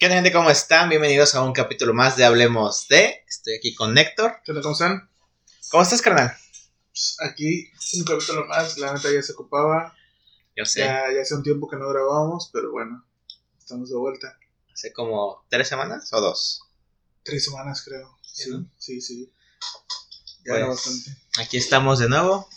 ¿Qué 0.00 0.06
onda, 0.06 0.16
gente? 0.16 0.32
¿Cómo 0.32 0.48
están? 0.50 0.88
Bienvenidos 0.88 1.34
a 1.34 1.42
un 1.42 1.52
capítulo 1.52 1.92
más 1.92 2.16
de 2.16 2.24
Hablemos 2.24 2.88
de. 2.88 3.22
Estoy 3.28 3.56
aquí 3.56 3.74
con 3.74 3.92
Néctor. 3.92 4.38
¿Qué 4.46 4.54
tal, 4.54 4.62
cómo 4.62 4.72
están? 4.72 5.10
¿Cómo 5.70 5.82
estás, 5.82 6.00
carnal? 6.00 6.34
Pues 6.90 7.16
aquí 7.20 7.70
un 7.98 8.04
capítulo 8.04 8.46
más, 8.46 8.78
la 8.78 8.94
neta 8.94 9.12
ya 9.12 9.20
se 9.22 9.34
ocupaba. 9.34 9.94
Yo 10.56 10.64
sé, 10.64 10.80
Ya, 10.80 11.04
ya 11.14 11.20
hace 11.20 11.34
un 11.34 11.42
tiempo 11.42 11.68
que 11.68 11.76
no 11.76 11.86
grabábamos, 11.90 12.48
pero 12.50 12.72
bueno, 12.72 13.04
estamos 13.58 13.90
de 13.90 13.96
vuelta. 13.96 14.38
hace 14.72 14.90
como 14.94 15.44
tres 15.50 15.68
semanas 15.68 16.10
o 16.14 16.20
dos. 16.22 16.62
Tres 17.22 17.44
semanas 17.44 17.82
creo. 17.84 18.16
Sí, 18.22 18.50
sí, 18.78 19.00
sí. 19.02 19.30
Ya 20.46 20.54
era 20.54 20.66
Pues, 20.66 20.78
bastante. 20.78 21.20
Aquí 21.38 21.58
estamos 21.58 21.98
de 21.98 22.08
nuevo. 22.08 22.48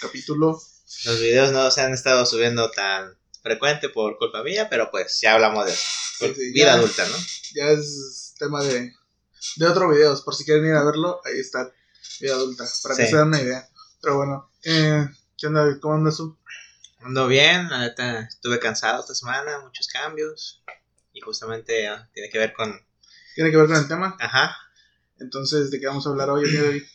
Capítulo. 0.00 0.62
Los 1.04 1.18
videos 1.20 1.50
no 1.50 1.68
se 1.72 1.80
han 1.80 1.92
estado 1.94 2.24
subiendo 2.26 2.70
tan 2.70 3.18
frecuente 3.42 3.88
por 3.88 4.16
culpa 4.18 4.42
mía, 4.42 4.68
pero 4.70 4.90
pues 4.90 5.20
ya 5.20 5.34
hablamos 5.34 5.66
de. 5.66 5.72
Sí, 5.72 6.34
sí, 6.34 6.52
vida 6.52 6.66
ya. 6.66 6.74
adulta, 6.74 7.06
¿no? 7.06 7.16
Ya 7.54 7.70
es 7.70 8.34
tema 8.38 8.62
de, 8.62 8.92
de 9.56 9.66
otro 9.66 9.88
videos. 9.90 10.22
Por 10.22 10.34
si 10.34 10.44
quieren 10.44 10.66
ir 10.66 10.74
a 10.74 10.84
verlo, 10.84 11.20
ahí 11.24 11.38
está. 11.38 11.72
Vida 12.20 12.34
adulta. 12.34 12.64
Para 12.82 12.96
que 12.96 13.06
se 13.06 13.16
den 13.16 13.28
una 13.28 13.40
idea. 13.40 13.68
Pero 14.00 14.16
bueno, 14.16 14.50
eh, 14.64 15.08
¿qué 15.36 15.46
onda? 15.46 15.64
David? 15.64 15.80
¿Cómo 15.80 15.94
andas 15.94 16.16
tú? 16.16 16.38
Ando 17.00 17.26
bien, 17.26 17.68
la 17.68 17.78
neta, 17.78 18.20
estuve 18.20 18.60
cansado 18.60 19.00
esta 19.00 19.14
semana, 19.14 19.58
muchos 19.60 19.88
cambios. 19.88 20.62
Y 21.12 21.20
justamente 21.20 21.88
ah, 21.88 22.08
tiene 22.14 22.30
que 22.30 22.38
ver 22.38 22.52
con. 22.52 22.80
¿Tiene 23.34 23.50
que 23.50 23.56
ver 23.56 23.66
con 23.66 23.76
el 23.76 23.88
tema? 23.88 24.16
Ajá. 24.20 24.56
Entonces, 25.18 25.70
¿de 25.70 25.80
qué 25.80 25.86
vamos 25.86 26.06
a 26.06 26.10
hablar 26.10 26.30
hoy, 26.30 26.44
hoy? 26.56 26.86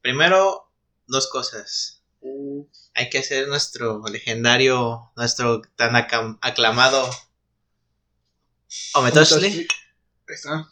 Primero, 0.00 0.70
dos 1.06 1.28
cosas. 1.28 2.01
Hay 2.94 3.10
que 3.10 3.18
hacer 3.18 3.48
nuestro 3.48 4.02
legendario, 4.08 5.12
nuestro 5.16 5.62
tan 5.76 5.96
aclamado 5.96 7.10
Ometoshli. 8.94 9.46
Ahí 9.48 10.34
está. 10.34 10.70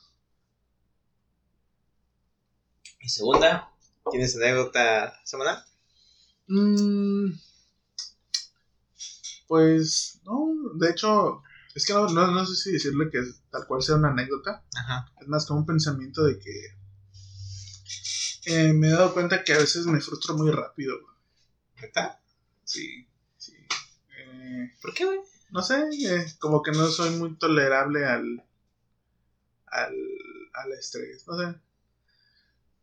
Y 3.01 3.09
segunda, 3.09 3.71
¿tienes 4.11 4.37
anécdota 4.37 5.19
semanal? 5.25 5.65
Mm, 6.49 7.33
pues, 9.47 10.21
no, 10.25 10.55
de 10.75 10.91
hecho, 10.91 11.43
es 11.75 11.87
que 11.87 11.93
no, 11.93 12.09
no, 12.09 12.31
no 12.31 12.47
sé 12.47 12.57
si 12.57 12.73
decirle 12.73 13.11
que 13.11 13.21
tal 13.51 13.67
cual 13.67 13.83
sea 13.83 13.97
una 13.97 14.11
anécdota. 14.11 14.65
Ajá. 14.77 15.11
Es 15.21 15.29
más 15.29 15.47
como 15.47 15.61
un 15.61 15.67
pensamiento 15.67 16.25
de 16.25 16.39
que 16.39 16.81
eh, 18.47 18.73
me 18.73 18.89
he 18.89 18.91
dado 18.91 19.13
cuenta 19.15 19.45
que 19.45 19.55
a 19.55 19.59
veces 19.59 19.87
me 19.87 20.01
frustro 20.01 20.37
muy 20.37 20.51
rápido. 20.51 20.97
¿Neta? 21.81 22.21
Sí, 22.65 23.07
sí. 23.39 23.55
Eh, 24.19 24.71
¿Por 24.83 24.95
qué, 24.95 25.05
güey? 25.07 25.21
no 25.51 25.63
sé, 25.63 25.83
eh, 26.05 26.27
como 26.39 26.63
que 26.63 26.71
no 26.73 26.87
soy 26.89 27.11
muy 27.11 27.37
tolerable 27.37 28.05
al, 28.07 28.45
al, 29.67 29.95
al 30.55 30.73
estrés. 30.73 31.27
No 31.27 31.39
sé, 31.39 31.59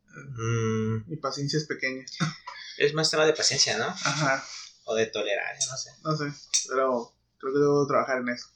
Mm, 0.10 1.10
mi 1.10 1.16
paciencia 1.18 1.58
es 1.58 1.66
pequeña. 1.66 2.04
es 2.78 2.94
más 2.94 3.12
tema 3.12 3.26
de 3.26 3.34
paciencia, 3.34 3.78
¿no? 3.78 3.86
Ajá, 3.86 4.44
O 4.86 4.96
de 4.96 5.06
tolerancia, 5.08 5.70
no 5.72 5.78
sé. 5.78 5.92
no 6.04 6.18
sé, 6.18 6.26
pero 6.70 7.14
creo 7.38 7.54
que 7.54 7.60
debo 7.60 7.86
trabajar 7.88 8.20
en 8.20 8.30
eso. 8.30 8.48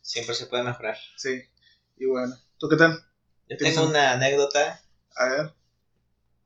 Siempre 0.00 0.34
se 0.34 0.46
puede 0.46 0.62
mejorar. 0.62 0.96
Sí, 1.16 1.42
y 1.96 2.06
bueno, 2.06 2.36
¿tú 2.58 2.68
qué 2.68 2.76
tal? 2.76 2.92
Yo 3.48 3.56
¿Tienes 3.56 3.74
tengo 3.74 3.86
un- 3.88 3.90
una 3.90 4.12
anécdota. 4.12 4.80
A 5.16 5.28
ver. 5.28 5.54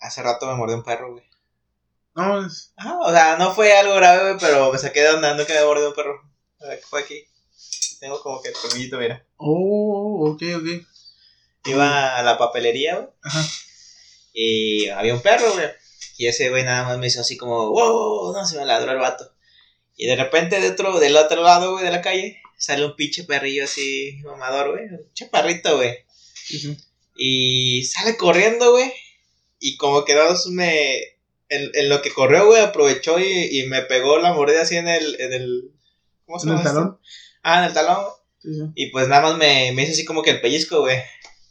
Hace 0.01 0.23
rato 0.23 0.47
me 0.47 0.55
mordió 0.57 0.77
un 0.77 0.85
perro, 0.85 1.13
güey. 1.13 1.25
No, 2.15 2.47
es, 2.47 2.73
Ajá, 2.77 2.99
o 3.01 3.11
sea, 3.11 3.37
no 3.37 3.55
fue 3.55 3.73
algo 3.77 3.95
grave, 3.95 4.23
güey, 4.23 4.41
pero 4.41 4.73
me 4.73 4.79
saqué 4.79 5.01
de 5.01 5.11
onda. 5.11 5.35
Nunca 5.35 5.55
me 5.55 5.65
mordió 5.65 5.89
un 5.89 5.95
perro. 5.95 6.21
A 6.61 6.69
ver, 6.69 6.79
¿qué 6.81 6.87
fue 6.87 7.01
aquí? 7.01 7.25
Tengo 8.01 8.21
como 8.21 8.43
que 8.43 8.49
el 8.49 8.55
colmillito, 8.55 8.99
mira. 8.99 9.25
Oh, 9.37 10.31
ok, 10.31 10.43
ok. 10.57 10.87
Iba 11.67 12.17
a 12.17 12.23
la 12.23 12.37
papelería, 12.37 12.97
güey. 12.97 13.09
Ajá. 13.23 13.45
Y 14.33 14.89
había 14.89 15.15
un 15.15 15.23
perro, 15.23 15.53
güey. 15.53 15.69
Y 16.19 16.27
ese 16.27 16.51
güey 16.51 16.65
nada 16.65 16.85
más 16.85 16.99
me 16.99 17.07
hizo 17.07 17.21
así 17.21 17.37
como, 17.37 17.71
wow, 17.71 18.33
no, 18.33 18.47
se 18.47 18.59
me 18.59 18.65
ladró 18.65 18.93
el 18.93 18.99
vato. 18.99 19.33
Y 19.97 20.07
de 20.07 20.17
repente 20.17 20.61
de 20.61 20.71
otro, 20.71 20.99
del 20.99 21.17
otro 21.17 21.43
lado, 21.43 21.73
güey, 21.73 21.85
de 21.85 21.91
la 21.91 22.03
calle, 22.03 22.41
sale 22.59 22.85
un 22.85 22.97
pinche 22.97 23.25
perrillo 23.25 23.65
así, 23.65 24.21
mamador, 24.25 24.73
güey. 24.73 24.85
Un 24.85 25.13
chaparrito, 25.15 25.77
güey. 25.77 25.97
Sí. 26.35 26.77
Y 27.17 27.85
sale 27.85 28.17
corriendo, 28.17 28.73
güey. 28.73 28.93
Y 29.59 29.77
como 29.77 30.05
que 30.05 30.15
dos 30.15 30.47
me... 30.47 31.01
En, 31.55 31.71
en 31.75 31.89
lo 31.89 32.01
que 32.03 32.13
corrió, 32.13 32.47
güey, 32.47 32.63
aprovechó 32.63 33.19
y, 33.19 33.59
y 33.61 33.67
me 33.67 33.83
pegó 33.83 34.19
la 34.19 34.33
mordida 34.33 34.63
así 34.63 34.77
en 34.77 34.89
el... 34.89 35.21
En 35.21 35.33
el 35.33 35.71
¿Cómo 36.27 36.39
se 36.39 36.47
¿En 36.47 36.53
el 36.53 36.59
llama 36.59 36.71
talón? 36.71 37.01
Ah, 37.43 37.59
en 37.61 37.65
el 37.65 37.73
talón. 37.75 38.07
Sí, 38.41 38.55
sí. 38.55 38.61
Y 38.75 38.87
pues 38.91 39.09
nada 39.09 39.23
más 39.23 39.37
me, 39.37 39.73
me 39.73 39.83
hizo 39.83 39.93
así 39.93 40.05
como 40.05 40.23
que 40.23 40.31
el 40.31 40.41
pellizco, 40.41 40.81
güey. 40.81 40.99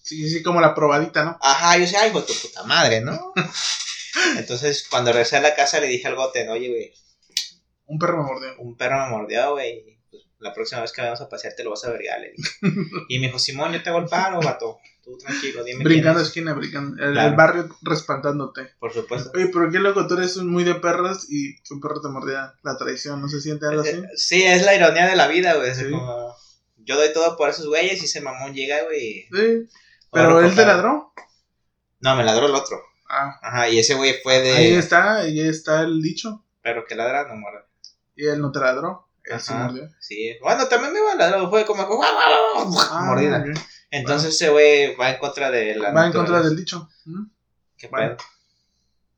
Sí, 0.01 0.29
sí, 0.29 0.41
como 0.41 0.59
la 0.61 0.73
probadita, 0.73 1.23
¿no? 1.23 1.37
Ajá, 1.41 1.75
yo 1.75 1.81
decía, 1.81 2.01
ay, 2.01 2.09
hijo 2.09 2.23
tu 2.23 2.33
puta 2.33 2.63
madre, 2.63 3.01
¿no? 3.01 3.33
Entonces, 4.37 4.85
cuando 4.89 5.11
regresé 5.11 5.37
a 5.37 5.41
la 5.41 5.55
casa, 5.55 5.79
le 5.79 5.87
dije 5.87 6.07
al 6.07 6.15
goten, 6.15 6.49
oye, 6.49 6.67
güey, 6.69 6.93
Un 7.85 7.99
perro 7.99 8.17
me 8.17 8.23
mordió. 8.23 8.49
un 8.59 8.75
perro 8.77 8.97
me 9.05 9.09
mordió, 9.09 9.51
güey. 9.51 9.99
pues, 10.09 10.23
la 10.39 10.53
próxima 10.53 10.81
vez 10.81 10.91
que 10.91 11.01
vayamos 11.01 11.21
a 11.21 11.29
pasear 11.29 11.53
te 11.55 11.63
lo 11.63 11.69
vas 11.71 11.83
a 11.85 11.91
ver, 11.91 12.01
le 12.01 12.31
dije. 12.31 12.49
Y 13.09 13.19
me 13.19 13.27
dijo, 13.27 13.39
Simón, 13.39 13.71
yo 13.73 13.83
te 13.83 13.89
hago 13.89 13.99
el 13.99 14.05
paro, 14.07 14.39
vato. 14.41 14.79
Tú 15.03 15.17
tranquilo, 15.17 15.63
dime 15.63 15.83
Brincando 15.83 16.19
quién 16.19 16.21
es". 16.21 16.27
esquina, 16.27 16.53
brincando. 16.53 17.03
El, 17.03 17.13
Claro. 17.13 17.29
el 17.29 17.35
barrio 17.35 17.69
respaldándote. 17.81 18.71
Por 18.79 18.93
supuesto. 18.93 19.31
Oye, 19.33 19.47
pero 19.51 19.71
qué 19.71 19.79
loco, 19.79 20.05
tú 20.07 20.15
eres 20.15 20.37
muy 20.37 20.63
de 20.63 20.75
perros 20.75 21.25
y 21.29 21.55
un 21.71 21.81
perro 21.81 22.01
te 22.01 22.09
mordía 22.09 22.53
la 22.63 22.77
traición. 22.77 23.19
¿No 23.21 23.27
se 23.27 23.41
siente 23.41 23.65
algo 23.65 23.81
así? 23.81 23.89
Eh, 23.97 24.03
Sí, 24.15 24.43
es 24.43 24.63
la 24.63 24.75
ironía 24.75 25.07
de 25.07 25.15
la 25.15 25.27
vida, 25.27 25.55
güey. 25.55 25.73
Sí. 25.73 25.89
como, 25.89 26.35
yo 26.77 26.95
doy 26.97 27.11
todo 27.13 27.35
por 27.37 27.49
esos 27.49 27.65
güeyes 27.67 28.01
y 28.01 28.05
ese 28.05 28.21
mamón 28.21 28.53
llega, 28.53 28.83
güey. 28.83 29.25
Sí. 29.31 29.67
Pero 30.11 30.39
él 30.41 30.53
te 30.53 30.65
ladró. 30.65 31.13
No, 31.99 32.15
me 32.15 32.23
ladró 32.23 32.45
el 32.47 32.55
otro. 32.55 32.79
Ah, 33.09 33.39
Ajá, 33.41 33.69
y 33.69 33.79
ese 33.79 33.95
güey 33.95 34.15
fue 34.23 34.39
de 34.41 34.51
ahí 34.53 34.73
está, 34.73 35.17
ahí 35.17 35.39
está 35.39 35.81
el 35.81 36.01
dicho. 36.01 36.43
perro 36.61 36.85
que 36.87 36.95
ladra, 36.95 37.27
no 37.27 37.35
muerde. 37.35 37.65
Y 38.15 38.27
él 38.27 38.39
no 38.39 38.51
te 38.51 38.59
ladró. 38.59 39.07
Él 39.23 39.39
sí 39.39 39.53
mordió. 39.53 39.89
Sí, 39.99 40.35
bueno, 40.41 40.67
también 40.67 40.93
me 40.93 40.99
iba 40.99 41.11
a 41.11 41.15
ladrar, 41.15 41.49
fue 41.49 41.65
como 41.65 41.85
guau, 41.85 41.97
guau, 41.99 42.71
guau, 42.71 42.87
Ah, 42.91 43.03
mordida. 43.05 43.37
ok. 43.39 43.57
Entonces 43.91 44.33
ese 44.35 44.49
güey 44.49 44.95
va 44.95 45.09
en 45.11 45.19
contra 45.19 45.51
de 45.51 45.75
la 45.75 45.91
Va 45.91 46.07
en 46.07 46.13
contra 46.13 46.41
del 46.41 46.55
dicho. 46.55 46.89
¿Mm? 47.05 47.25
¿Qué 47.77 47.87
Bueno. 47.89 48.17
pedo? 48.17 48.27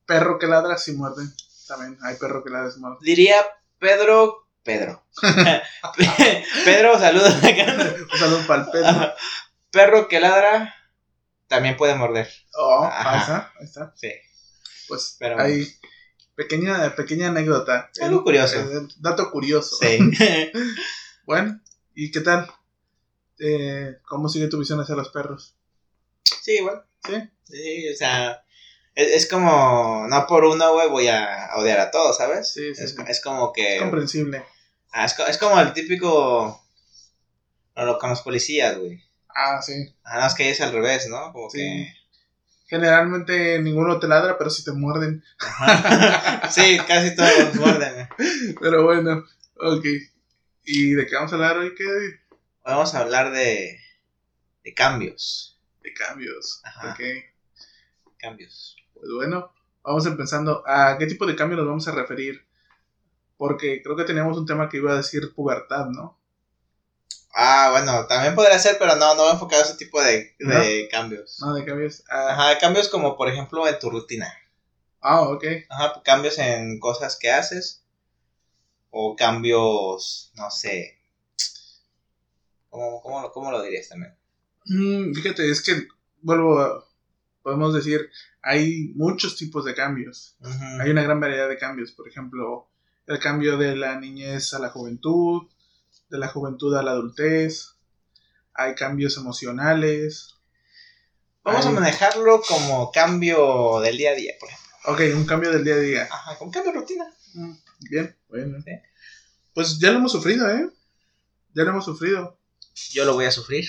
Perro 0.06 0.40
que 0.40 0.48
ladra 0.48 0.78
sí 0.78 0.94
muerde. 0.94 1.24
También 1.68 1.98
hay 2.04 2.16
perro 2.16 2.44
que 2.44 2.50
ladra 2.50 2.72
sí 2.72 2.80
muerde. 2.80 2.98
Diría 3.02 3.36
Pedro. 3.80 4.48
Pedro. 4.64 5.04
Pedro, 6.66 6.98
saludos 7.00 7.36
acá. 7.44 7.76
Un 8.12 8.18
saludo 8.18 8.48
para 8.48 8.64
el 8.64 8.70
perro. 8.70 8.88
Ajá. 8.88 9.16
Perro 9.72 10.08
que 10.08 10.20
ladra 10.20 10.74
también 11.48 11.78
puede 11.78 11.96
morder. 11.96 12.30
Oh, 12.56 12.90
ahí 12.92 13.20
está, 13.20 13.52
ahí 13.60 13.66
está. 13.66 13.94
Sí. 13.96 14.12
Pues 14.88 15.16
Pero- 15.20 15.40
ahí, 15.40 15.68
pequeña, 16.36 16.96
pequeña 16.96 17.28
anécdota. 17.28 17.90
Algo 18.02 18.24
curioso. 18.24 18.58
dato 19.00 19.32
curioso. 19.32 19.76
Sí. 19.80 20.00
Bueno, 21.26 21.58
¿y 21.96 22.12
qué 22.12 22.20
tal? 22.20 22.52
Eh, 23.40 23.98
¿Cómo 24.06 24.30
sigue 24.30 24.48
tu 24.48 24.60
visión 24.60 24.80
hacia 24.80 24.96
los 24.96 25.10
perros? 25.10 25.56
sí, 26.42 26.54
igual. 26.58 26.84
¿Sí? 27.06 27.14
Sí, 27.44 27.90
o 27.90 27.96
sea. 27.96 28.44
Es, 28.96 29.08
es 29.12 29.30
como. 29.30 30.06
No 30.10 30.28
por 30.28 30.46
uno, 30.46 30.74
güey, 30.74 30.90
voy 30.90 31.08
a 31.08 31.50
odiar 31.58 31.80
a 31.80 31.92
todos, 31.92 32.18
¿sabes? 32.18 32.54
Sí, 32.54 32.74
sí, 32.76 32.84
es, 32.84 32.92
sí. 32.92 32.98
es 33.08 33.22
como 33.22 33.52
que. 33.54 33.76
Es 33.78 33.82
comprensible. 33.82 34.44
Ah, 34.92 35.06
es, 35.06 35.18
es 35.28 35.38
como 35.38 35.60
el 35.60 35.74
típico. 35.74 36.64
no, 37.76 37.86
lo- 37.86 37.98
con 38.00 38.10
los 38.12 38.22
policías, 38.22 38.78
güey. 38.78 39.04
Ah, 39.36 39.62
sí. 39.62 39.74
Nada 40.06 40.22
más 40.22 40.36
que 40.36 40.50
es 40.52 40.62
al 40.62 40.72
revés, 40.74 41.08
¿no? 41.10 41.32
Como 41.34 41.50
Sí. 41.50 41.58
que. 41.58 41.94
Generalmente 42.68 43.60
ninguno 43.60 44.00
te 44.00 44.08
ladra, 44.08 44.38
pero 44.38 44.50
sí 44.50 44.64
te 44.64 44.72
muerden. 44.72 45.24
Ajá. 45.40 46.50
sí, 46.52 46.78
casi 46.88 47.16
todos 47.16 47.54
muerden. 47.56 47.94
güey. 48.18 48.56
Pero 48.62 48.84
bueno, 48.84 49.24
ok. 49.58 49.86
¿Y 50.66 50.92
de 50.94 51.06
qué 51.06 51.16
vamos 51.16 51.32
a 51.32 51.36
hablar 51.36 51.58
hoy? 51.58 51.76
¿Qué? 51.76 51.84
De 52.66 52.72
Vamos 52.72 52.96
a 52.96 53.00
hablar 53.00 53.32
de. 53.32 53.80
de 54.64 54.74
cambios. 54.74 55.60
cambios. 55.96 56.62
Ajá. 56.64 56.92
Ok. 56.94 57.02
Cambios. 58.18 58.76
Pues 58.94 59.08
bueno, 59.16 59.54
vamos 59.84 60.06
empezando. 60.06 60.64
¿A 60.66 60.98
qué 60.98 61.06
tipo 61.08 61.26
de 61.26 61.36
cambio 61.36 61.58
nos 61.58 61.68
vamos 61.68 61.88
a 61.88 61.92
referir? 61.92 62.46
Porque 63.38 63.82
creo 63.84 63.96
que 63.98 64.06
teníamos 64.06 64.38
un 64.38 64.46
tema 64.46 64.70
que 64.70 64.78
iba 64.78 64.94
a 64.94 64.98
decir 64.98 65.34
pubertad, 65.36 65.88
¿no? 65.88 66.18
Ah, 67.36 67.70
bueno, 67.72 68.06
también 68.08 68.36
podría 68.36 68.60
ser, 68.60 68.78
pero 68.78 68.96
no, 68.96 69.16
no 69.16 69.24
me 69.24 69.30
he 69.30 69.34
enfocado 69.34 69.64
a 69.64 69.66
ese 69.66 69.76
tipo 69.76 70.02
de, 70.02 70.36
de 70.38 70.88
cambios. 70.92 71.40
No, 71.42 71.54
de 71.56 71.66
cambios. 71.66 72.04
Ah, 72.10 72.30
Ajá, 72.30 72.60
cambios 72.60 72.90
como 72.90 73.18
por 73.18 73.28
ejemplo 73.28 73.68
en 73.68 73.78
tu 73.80 73.90
rutina. 73.90 74.32
ah, 75.02 75.22
ok. 75.24 75.44
Ajá, 75.70 76.02
cambios 76.04 76.38
en 76.38 76.80
cosas 76.80 77.18
que 77.20 77.32
haces. 77.32 77.84
O 78.92 79.16
cambios, 79.16 80.32
no 80.36 80.50
sé. 80.52 81.00
¿Cómo, 82.74 83.02
cómo, 83.04 83.22
lo- 83.22 83.32
cómo 83.32 83.52
lo 83.52 83.62
dirías 83.62 83.88
también? 83.90 84.16
Mm, 84.66 85.14
fíjate, 85.14 85.48
es 85.52 85.62
que, 85.62 85.88
vuelvo 86.24 86.60
a, 86.60 86.84
podemos 87.44 87.72
decir, 87.72 88.10
hay 88.42 88.92
muchos 88.96 89.38
tipos 89.38 89.64
de 89.64 89.76
cambios. 89.76 90.36
Hay 90.82 90.90
una 90.90 91.04
gran 91.04 91.20
variedad 91.20 91.48
de 91.48 91.58
cambios. 91.60 91.92
Por 91.92 92.08
ejemplo, 92.08 92.68
el 93.06 93.20
cambio 93.20 93.58
de 93.58 93.76
la 93.76 94.00
niñez 94.00 94.56
a 94.56 94.60
la 94.60 94.70
juventud, 94.70 95.44
de 96.10 96.18
la 96.18 96.30
juventud 96.30 96.74
a 96.76 96.82
la 96.82 96.92
adultez. 96.92 97.76
hay 98.56 98.74
cambios 98.74 99.18
emocionales. 99.18 100.34
Vamos 101.44 101.66
a 101.68 101.72
manejarlo 101.72 102.42
como 102.42 102.92
cambio 102.92 103.82
del 103.82 103.98
día 103.98 104.12
a 104.12 104.16
día, 104.16 104.34
por 104.40 104.50
ejemplo. 104.50 104.64
Ok, 104.86 105.02
un 105.16 105.26
cambio 105.28 105.52
del 105.52 105.64
día 105.64 105.76
a 105.76 105.80
día. 105.80 106.08
Ajá, 106.10 106.38
como 106.40 106.52
cambio 106.52 106.72
de 106.74 106.80
rutina. 106.80 107.06
Mm, 107.36 107.54
Bien, 107.92 108.16
bueno. 108.30 108.58
Sí. 108.66 108.72
Pues 109.54 109.78
ya 109.80 109.92
lo 109.92 110.00
hemos 110.00 110.12
sufrido, 110.12 110.50
¿eh? 110.50 110.70
Ya 111.54 111.64
lo 111.64 111.70
hemos 111.70 111.86
sufrido. 111.86 112.40
Yo 112.92 113.06
lo 113.06 113.14
voy 113.14 113.26
a 113.26 113.32
sufrir. 113.32 113.66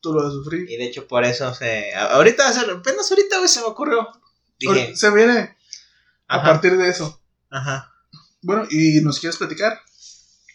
Tú 0.00 0.12
lo 0.12 0.22
vas 0.22 0.30
a 0.30 0.34
sufrir. 0.34 0.68
Y 0.70 0.76
de 0.76 0.84
hecho, 0.84 1.06
por 1.06 1.24
eso 1.24 1.52
se. 1.54 1.94
Ahorita, 1.94 2.48
apenas 2.48 3.10
ahorita, 3.10 3.38
güey, 3.38 3.48
se 3.48 3.60
me 3.60 3.66
ocurrió. 3.66 4.08
Dije. 4.58 4.96
Se 4.96 5.10
viene 5.10 5.56
a 6.28 6.36
Ajá. 6.36 6.44
partir 6.44 6.76
de 6.76 6.88
eso. 6.88 7.22
Ajá. 7.50 7.92
Bueno, 8.42 8.66
¿y 8.70 9.00
nos 9.00 9.18
quieres 9.20 9.38
platicar? 9.38 9.80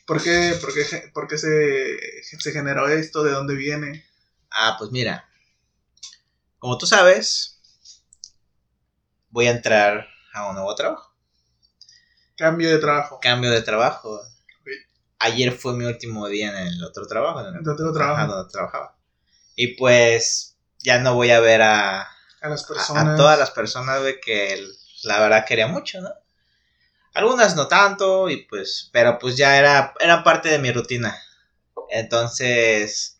¿Por 0.06 0.22
qué, 0.22 0.58
por 0.62 0.74
qué, 0.74 1.12
por 1.14 1.28
qué 1.28 1.38
se, 1.38 1.98
se 2.24 2.52
generó 2.52 2.88
esto? 2.88 3.24
¿De 3.24 3.32
dónde 3.32 3.56
viene? 3.56 4.06
Ah, 4.52 4.76
pues 4.78 4.92
mira. 4.92 5.30
Como 6.58 6.78
tú 6.78 6.88
sabes, 6.88 7.62
voy 9.30 9.48
a 9.48 9.52
entrar 9.52 10.08
a 10.34 10.48
un 10.48 10.56
nuevo 10.56 10.74
trabajo. 10.76 11.16
Cambio 12.38 12.70
de 12.70 12.80
trabajo. 12.80 13.20
Cambio 13.22 13.52
de 13.52 13.62
trabajo. 13.62 14.22
Ayer 15.20 15.52
fue 15.52 15.74
mi 15.74 15.86
último 15.86 16.28
día 16.28 16.50
en 16.50 16.68
el 16.68 16.84
otro 16.84 17.06
trabajo. 17.08 17.42
En 17.42 17.56
el, 17.56 17.68
otro 17.70 17.92
trabajo. 17.94 18.34
donde 18.34 18.52
trabajaba. 18.52 18.96
Y 19.56 19.76
pues 19.76 20.56
ya 20.80 21.00
no 21.00 21.14
voy 21.16 21.32
a 21.32 21.40
ver 21.42 21.62
a, 21.62 22.02
A 22.04 22.50
las 22.50 22.64
a- 22.64 22.68
personas. 22.68 23.08
a 23.08 23.16
todas 23.16 23.38
las 23.38 23.52
personas 23.52 24.00
güey, 24.02 24.20
que 24.22 24.66
la 25.04 25.20
verdad 25.20 25.46
quería 25.46 25.68
mucho, 25.68 26.00
¿no? 26.02 26.10
Algunas 27.14 27.56
no 27.56 27.68
tanto, 27.68 28.30
y 28.30 28.46
pues, 28.46 28.90
pero 28.94 29.20
pues 29.20 29.36
ya 29.36 29.58
era, 29.58 29.94
era 30.00 30.24
parte 30.24 30.48
de 30.50 30.60
mi 30.60 30.72
rutina. 30.72 31.18
Entonces, 31.90 33.20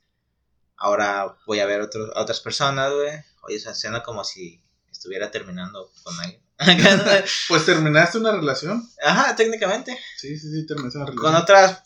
ahora 0.78 1.36
voy 1.46 1.60
a 1.60 1.66
ver 1.66 1.82
otros, 1.82 2.10
a 2.16 2.22
otras 2.22 2.40
personas, 2.40 2.94
güey. 2.94 3.12
Oye, 3.44 3.58
o 3.58 3.60
sea, 3.60 3.74
suena 3.74 4.04
como 4.04 4.24
si 4.24 4.64
estuviera 4.92 5.32
terminando 5.32 5.92
con 6.04 6.16
alguien. 6.20 6.42
Pues 7.50 7.66
terminaste 7.66 8.18
una 8.20 8.32
relación. 8.32 8.88
Ajá, 9.04 9.36
técnicamente. 9.36 9.98
Sí, 10.18 10.38
sí, 10.38 10.52
sí, 10.52 10.66
terminaste 10.68 10.98
una 11.00 11.08
relación. 11.08 11.32
Con 11.34 11.36
otras, 11.42 11.84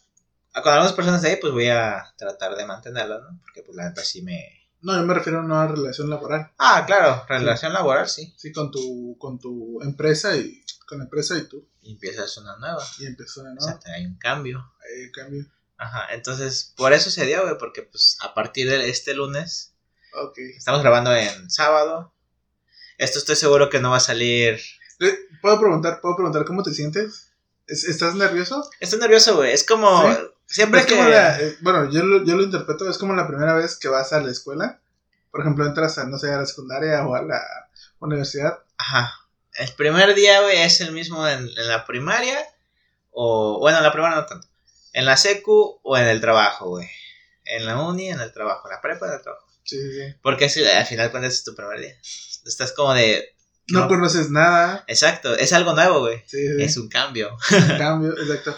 con 0.62 0.72
algunas 0.74 0.94
personas 0.94 1.22
de 1.22 1.30
ahí, 1.30 1.38
pues 1.42 1.52
voy 1.54 1.68
a 1.68 2.14
tratar 2.18 2.56
de 2.56 2.66
mantenerlas, 2.66 3.22
¿no? 3.24 3.40
Porque 3.42 3.64
pues 3.64 3.76
la 3.76 3.90
neta 3.90 4.04
sí 4.04 4.22
me... 4.22 4.62
No, 4.82 4.96
yo 4.96 5.04
me 5.04 5.14
refiero 5.14 5.40
a 5.40 5.44
una 5.44 5.66
relación 5.68 6.10
laboral. 6.10 6.52
Ah, 6.58 6.84
claro, 6.86 7.24
relación 7.28 7.72
laboral, 7.72 8.10
sí. 8.10 8.34
Sí, 8.38 8.52
con 8.52 8.70
tu, 8.70 9.16
con 9.18 9.40
tu 9.40 9.82
empresa 9.82 10.36
y 10.36 10.62
con 10.86 10.98
la 10.98 11.06
empresa 11.06 11.38
y 11.38 11.48
tú. 11.48 11.66
Y 11.82 11.94
empiezas 11.94 12.36
una 12.38 12.58
nueva. 12.58 12.84
Y 13.00 13.06
empezó, 13.06 13.44
¿no? 13.44 13.54
O 13.58 13.62
sea, 13.62 13.80
hay 13.96 14.06
un 14.06 14.18
cambio. 14.18 14.74
Ahí 14.82 15.10
cambio. 15.12 15.46
Ajá, 15.78 16.14
entonces 16.14 16.74
por 16.76 16.92
eso 16.94 17.10
se 17.10 17.26
dio, 17.26 17.44
güey, 17.44 17.58
porque 17.58 17.82
pues 17.84 18.18
a 18.22 18.34
partir 18.34 18.70
de 18.70 18.90
este 18.90 19.14
lunes, 19.14 19.74
Ok. 20.22 20.38
estamos 20.58 20.82
grabando 20.82 21.16
en 21.16 21.50
sábado. 21.50 22.14
Esto 22.98 23.20
estoy 23.20 23.36
seguro 23.38 23.70
que 23.70 23.80
no 23.80 23.90
va 23.92 23.98
a 23.98 24.02
salir. 24.02 24.60
Eh, 25.00 25.18
¿Puedo 25.42 25.60
preguntar, 25.60 26.00
¿puedo 26.02 26.16
preguntar 26.16 26.46
cómo 26.46 26.62
te 26.62 26.74
sientes? 26.74 27.32
¿Es- 27.68 27.86
¿Estás 27.86 28.16
nervioso? 28.16 28.70
Estoy 28.82 29.00
nervioso, 29.00 29.36
güey. 29.38 29.52
Es 29.54 29.66
como. 29.66 30.02
¿Sí? 30.14 30.18
Siempre 30.54 30.80
Es 30.82 30.86
que. 30.86 30.96
como 30.96 31.10
la- 31.10 31.40
eh, 31.40 31.58
bueno, 31.62 31.90
yo 31.92 32.04
lo, 32.04 32.24
yo 32.24 32.36
lo 32.36 32.44
interpreto, 32.44 32.90
es 32.90 32.98
como 32.98 33.14
la 33.16 33.28
primera 33.28 33.54
vez 33.56 33.76
que 33.78 33.88
vas 33.90 34.14
a 34.14 34.22
la 34.22 34.32
escuela. 34.32 34.80
Por 35.32 35.42
ejemplo, 35.42 35.66
entras 35.66 35.98
a, 35.98 36.06
no 36.06 36.18
sé, 36.20 36.32
a 36.32 36.38
la 36.38 36.46
secundaria 36.46 37.06
o 37.06 37.16
a 37.16 37.24
la 37.24 37.42
universidad. 38.00 38.60
Ajá. 38.78 39.12
El 39.56 39.72
primer 39.74 40.14
día, 40.16 40.42
güey, 40.42 40.58
es 40.62 40.80
el 40.82 40.92
mismo 40.92 41.28
en, 41.28 41.40
en 41.58 41.68
la 41.68 41.86
primaria. 41.86 42.38
O. 43.12 43.60
Bueno, 43.60 43.80
en 43.80 43.84
la 43.84 43.92
primaria 43.92 44.18
no 44.18 44.26
tanto. 44.26 44.48
En 44.94 45.06
la 45.06 45.18
secu 45.18 45.80
o 45.84 45.98
en 45.98 46.06
el 46.08 46.22
trabajo, 46.22 46.70
güey. 46.70 46.88
En 47.46 47.66
la 47.66 47.80
uni, 47.82 48.10
en 48.10 48.20
el 48.20 48.32
trabajo. 48.32 48.68
En 48.68 48.76
la 48.76 48.82
prepa, 48.82 49.08
en 49.08 49.14
el 49.14 49.22
trabajo. 49.22 49.48
Sí, 49.64 49.78
sí, 49.80 49.92
sí. 49.94 50.16
Porque 50.22 50.50
si, 50.50 50.64
al 50.66 50.86
final, 50.86 51.10
cuando 51.12 51.28
es 51.28 51.44
tu 51.44 51.56
primer 51.56 51.80
día. 51.80 51.96
Estás 52.46 52.72
como 52.74 52.94
de. 52.94 53.36
No, 53.70 53.82
No. 53.82 53.88
conoces 53.88 54.30
nada. 54.30 54.84
Exacto, 54.88 55.36
es 55.36 55.52
algo 55.54 55.74
nuevo, 55.74 56.02
güey. 56.02 56.20
Sí, 56.28 56.38
sí, 56.48 56.62
Es 56.64 56.78
un 56.78 56.90
cambio. 56.90 57.36
un 57.52 57.78
cambio, 57.78 58.12
exacto. 58.20 58.56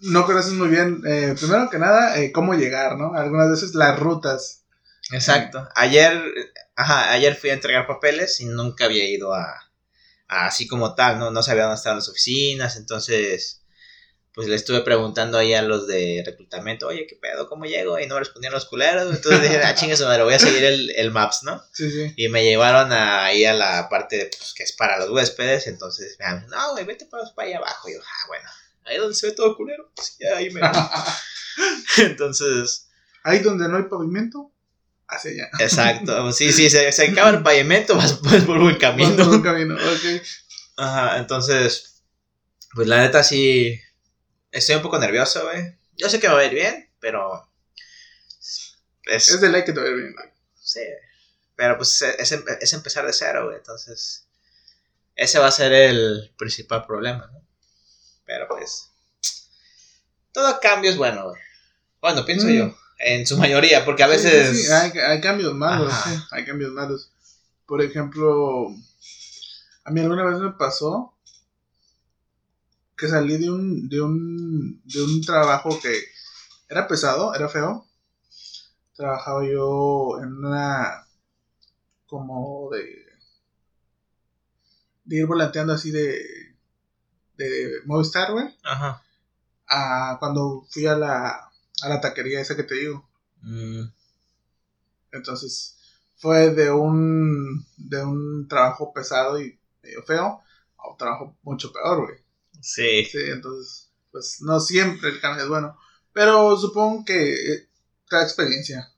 No 0.00 0.26
conoces 0.26 0.52
muy 0.52 0.68
bien, 0.68 1.02
eh, 1.06 1.34
primero 1.38 1.68
que 1.70 1.78
nada, 1.78 2.18
eh, 2.20 2.30
cómo 2.32 2.54
llegar, 2.54 2.96
¿no? 2.96 3.14
Algunas 3.14 3.50
veces 3.50 3.74
las 3.74 3.98
rutas. 3.98 4.64
Exacto. 5.12 5.66
Ayer, 5.74 6.22
ajá, 6.76 7.12
ayer 7.12 7.34
fui 7.34 7.50
a 7.50 7.54
entregar 7.54 7.86
papeles 7.86 8.40
y 8.40 8.44
nunca 8.46 8.84
había 8.84 9.08
ido 9.08 9.32
a, 9.34 9.44
a 10.28 10.46
así 10.46 10.66
como 10.66 10.94
tal, 10.94 11.18
¿no? 11.18 11.30
No 11.30 11.42
sabía 11.42 11.62
dónde 11.64 11.76
estaban 11.76 11.98
las 11.98 12.08
oficinas, 12.10 12.76
entonces, 12.76 13.62
pues 14.34 14.46
le 14.48 14.56
estuve 14.56 14.82
preguntando 14.82 15.38
ahí 15.38 15.54
a 15.54 15.62
los 15.62 15.86
de 15.86 16.22
reclutamiento, 16.24 16.86
oye, 16.86 17.06
¿qué 17.08 17.16
pedo? 17.16 17.48
¿Cómo 17.48 17.64
llego? 17.64 17.98
Y 17.98 18.06
no 18.06 18.14
me 18.16 18.20
respondían 18.20 18.52
los 18.52 18.66
culeros, 18.66 19.10
entonces 19.14 19.42
dije, 19.42 19.60
ah, 19.64 19.74
chingue 19.74 19.96
madre, 20.04 20.22
voy 20.22 20.34
a 20.34 20.38
seguir 20.38 20.64
el, 20.64 20.90
el 20.96 21.10
Maps, 21.10 21.42
¿no? 21.44 21.62
Sí, 21.72 21.90
sí. 21.90 22.12
Y 22.16 22.28
me 22.28 22.44
llevaron 22.44 22.92
a- 22.92 23.24
ahí 23.24 23.46
a 23.46 23.54
la 23.54 23.88
parte, 23.88 24.30
pues, 24.38 24.52
que 24.54 24.64
es 24.64 24.72
para 24.72 24.98
los 24.98 25.10
huéspedes, 25.10 25.66
entonces 25.66 26.16
me 26.18 26.26
dijeron, 26.26 26.50
no, 26.50 26.72
güey, 26.72 26.84
vete 26.84 27.06
para, 27.06 27.24
para 27.34 27.48
allá 27.48 27.56
abajo. 27.58 27.88
Y 27.88 27.94
yo, 27.94 28.00
ah, 28.02 28.26
bueno, 28.28 28.48
ahí 28.88 28.96
donde 28.98 29.14
se 29.14 29.26
ve 29.28 29.32
todo 29.32 29.56
culero, 29.56 29.92
sí, 30.00 30.24
ahí 30.26 30.50
me... 30.50 30.60
entonces... 31.98 32.88
Ahí 33.24 33.40
donde 33.40 33.68
no 33.68 33.76
hay 33.76 33.82
pavimento, 33.84 34.52
hacia 35.08 35.30
allá. 35.32 35.50
Exacto, 35.58 36.32
sí, 36.32 36.52
sí, 36.52 36.70
se, 36.70 36.90
se 36.92 37.06
acaba 37.08 37.30
el 37.30 37.42
pavimento, 37.42 37.96
vas 37.96 38.14
por 38.14 38.30
buen 38.30 38.38
Vas 38.38 38.44
por 38.46 38.58
un 38.58 38.76
camino. 38.76 39.42
camino, 39.42 39.74
ok. 39.74 40.22
Ajá, 40.76 41.18
entonces, 41.18 42.02
pues 42.74 42.86
la 42.88 42.98
neta 42.98 43.22
sí, 43.24 43.78
estoy 44.52 44.76
un 44.76 44.82
poco 44.82 44.98
nervioso, 44.98 45.44
güey. 45.44 45.76
Yo 45.96 46.08
sé 46.08 46.20
que 46.20 46.28
me 46.28 46.34
va 46.34 46.40
a 46.40 46.44
ir 46.46 46.54
bien, 46.54 46.90
pero 47.00 47.50
es, 49.06 49.30
Es 49.30 49.40
de 49.40 49.48
ley 49.48 49.64
que 49.64 49.72
te 49.72 49.80
va 49.80 49.86
a 49.86 49.90
ir 49.90 49.96
bien. 49.96 50.14
sí, 50.54 50.80
pero 51.56 51.76
pues 51.76 52.00
es, 52.02 52.32
es- 52.32 52.44
es 52.60 52.72
empezar 52.72 53.04
de 53.04 53.12
cero, 53.12 53.46
güey, 53.46 53.56
entonces 53.56 54.28
ese 55.16 55.38
va 55.40 55.48
a 55.48 55.52
ser 55.52 55.72
el 55.72 56.32
principal 56.38 56.86
problema, 56.86 57.28
¿no? 57.32 57.37
Pero 58.28 58.46
pues, 58.46 58.90
todo 60.32 60.60
cambio 60.60 60.90
es 60.90 60.98
bueno, 60.98 61.30
güey. 61.30 61.40
Bueno, 62.02 62.26
pienso 62.26 62.46
Mm. 62.46 62.50
yo, 62.50 62.76
en 62.98 63.26
su 63.26 63.38
mayoría, 63.38 63.86
porque 63.86 64.02
a 64.02 64.08
Sí, 64.08 64.18
sí, 64.18 64.24
veces... 64.26 64.66
sí, 64.66 64.70
hay, 64.70 64.90
hay 64.98 65.20
cambios 65.22 65.54
malos, 65.54 65.92
hay 66.30 66.44
cambios 66.44 66.72
malos. 66.72 67.10
Por 67.66 67.80
ejemplo, 67.82 68.68
a 69.84 69.90
mí 69.90 70.00
alguna 70.00 70.24
vez 70.24 70.38
me 70.38 70.52
pasó 70.52 71.14
que 72.98 73.08
salí 73.08 73.38
de 73.38 73.50
un, 73.50 73.88
de 73.88 74.00
un, 74.02 74.82
de 74.84 75.02
un 75.02 75.22
trabajo 75.22 75.80
que 75.80 75.98
era 76.68 76.86
pesado, 76.86 77.34
era 77.34 77.48
feo. 77.48 77.86
Trabajaba 78.94 79.46
yo 79.46 80.18
en 80.22 80.44
una, 80.44 81.06
como 82.06 82.68
de, 82.72 83.06
de 85.04 85.16
ir 85.16 85.26
volanteando 85.26 85.72
así 85.72 85.90
de, 85.92 86.20
de 87.38 87.80
Movistar, 87.86 88.32
güey. 88.32 88.54
Ajá. 88.64 89.02
a 89.68 90.16
cuando 90.20 90.66
fui 90.70 90.86
a 90.86 90.96
la, 90.96 91.28
a 91.82 91.88
la 91.88 92.00
taquería 92.00 92.40
esa 92.40 92.56
que 92.56 92.64
te 92.64 92.74
digo. 92.76 93.08
Mm, 93.42 93.84
Entonces 95.12 95.76
fue 96.16 96.50
de 96.50 96.70
un, 96.70 97.64
de 97.76 98.02
un 98.04 98.48
trabajo 98.48 98.92
pesado 98.92 99.40
y 99.40 99.58
medio 99.82 100.02
feo 100.02 100.42
a 100.78 100.90
un 100.90 100.96
trabajo 100.96 101.36
mucho 101.42 101.72
peor, 101.72 102.02
güey. 102.06 102.18
sí. 102.60 103.04
Sí, 103.04 103.18
entonces, 103.30 103.90
pues 104.10 104.38
no 104.42 104.60
siempre 104.60 105.10
el 105.10 105.20
cambio 105.20 105.44
es 105.44 105.48
bueno. 105.48 105.78
Pero 106.12 106.56
supongo 106.56 107.04
que 107.04 107.34
eh, 107.34 107.68
te 108.08 108.16
da 108.16 108.22
experiencia. 108.22 108.90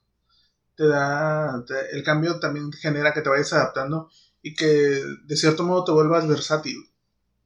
Te 0.76 0.86
da, 0.88 1.64
te- 1.66 1.90
el 1.96 2.02
cambio 2.04 2.40
también 2.40 2.72
genera 2.72 3.12
que 3.14 3.22
te 3.22 3.28
vayas 3.30 3.52
adaptando 3.52 4.10
y 4.42 4.54
que 4.54 4.66
de 4.66 5.36
cierto 5.36 5.64
modo 5.64 5.84
te 5.84 5.92
vuelvas 5.92 6.26
versátil. 6.28 6.78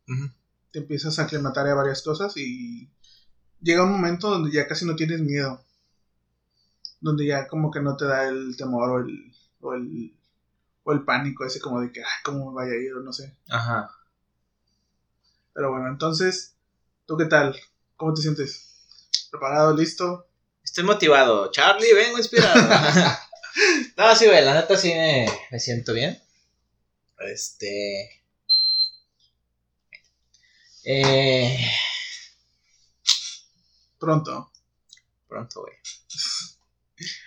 Ujú. 0.09 0.31
Te 0.75 0.81
empiezas 0.81 1.17
a 1.17 1.23
aclimatar 1.23 1.69
a 1.69 1.75
varias 1.75 2.03
cosas 2.03 2.37
y 2.37 2.91
llega 3.61 3.85
un 3.85 3.93
momento 3.93 4.29
donde 4.29 4.51
ya 4.51 4.67
casi 4.67 4.85
no 4.85 4.97
tienes 4.97 5.21
miedo. 5.21 5.65
Donde 7.01 7.27
ya 7.27 7.47
como 7.47 7.71
que 7.71 7.79
no 7.79 7.97
te 7.97 8.07
da 8.07 8.27
el 8.27 8.57
temor 8.57 8.91
o 8.91 8.99
el, 8.99 9.33
o 9.61 9.75
el, 9.75 10.13
o 10.83 10.93
el 10.93 11.05
pánico 11.05 11.45
ese 11.45 11.61
como 11.61 11.81
de 11.81 11.93
que, 11.93 12.01
ay, 12.01 12.23
cómo 12.25 12.51
me 12.51 12.57
vaya 12.57 12.73
a 12.73 12.77
ir 12.77 12.93
o 12.93 13.01
no 13.01 13.13
sé. 13.13 13.37
Ajá. 13.49 13.89
Pero 15.53 15.71
bueno, 15.71 15.87
entonces, 15.87 16.57
¿tú 17.07 17.17
qué 17.17 17.27
tal? 17.27 17.57
¿Cómo 17.97 18.13
te 18.13 18.23
sientes? 18.23 19.07
¿Preparado? 19.31 19.77
¿Listo? 19.77 20.27
Estoy 20.65 20.83
motivado. 20.83 21.53
Charlie, 21.53 21.95
vengo 21.95 22.19
inspirado. 22.19 22.53
no, 23.97 24.17
sí, 24.17 24.27
güey, 24.27 24.45
la 24.45 24.55
neta 24.55 24.77
sí 24.77 24.89
me, 24.89 25.29
me 25.53 25.61
siento 25.61 25.93
bien. 25.93 26.21
Este. 27.21 28.24
Eh, 30.85 31.59
Pronto. 33.99 34.51
pronto, 35.29 35.63
güey. 35.63 35.75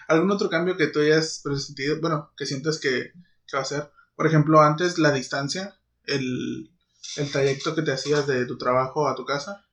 ¿Algún 0.08 0.32
otro 0.32 0.50
cambio 0.50 0.78
que 0.78 0.88
tú 0.88 1.00
hayas 1.00 1.42
presentido? 1.44 2.00
Bueno, 2.02 2.32
que 2.38 2.46
sientas 2.46 2.80
que, 2.80 3.12
que 3.48 3.58
va 3.58 3.62
a 3.62 3.66
ser. 3.66 3.92
Por 4.16 4.28
ejemplo, 4.28 4.62
antes 4.62 4.98
la 4.98 5.12
distancia, 5.12 5.78
el, 6.06 6.72
el 7.18 7.32
trayecto 7.32 7.76
que 7.76 7.82
te 7.82 7.92
hacías 7.92 8.26
de 8.28 8.46
tu 8.46 8.58
trabajo 8.58 9.08
a 9.08 9.16
tu 9.16 9.26
casa. 9.26 9.66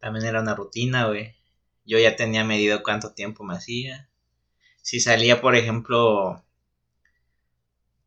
También 0.00 0.26
era 0.26 0.40
una 0.42 0.54
rutina, 0.54 1.06
güey. 1.06 1.34
Yo 1.84 1.98
ya 1.98 2.16
tenía 2.16 2.44
medido 2.44 2.82
cuánto 2.82 3.12
tiempo 3.12 3.44
me 3.44 3.54
hacía. 3.56 4.08
si 4.82 5.00
salía, 5.00 5.40
por 5.40 5.56
ejemplo, 5.56 6.42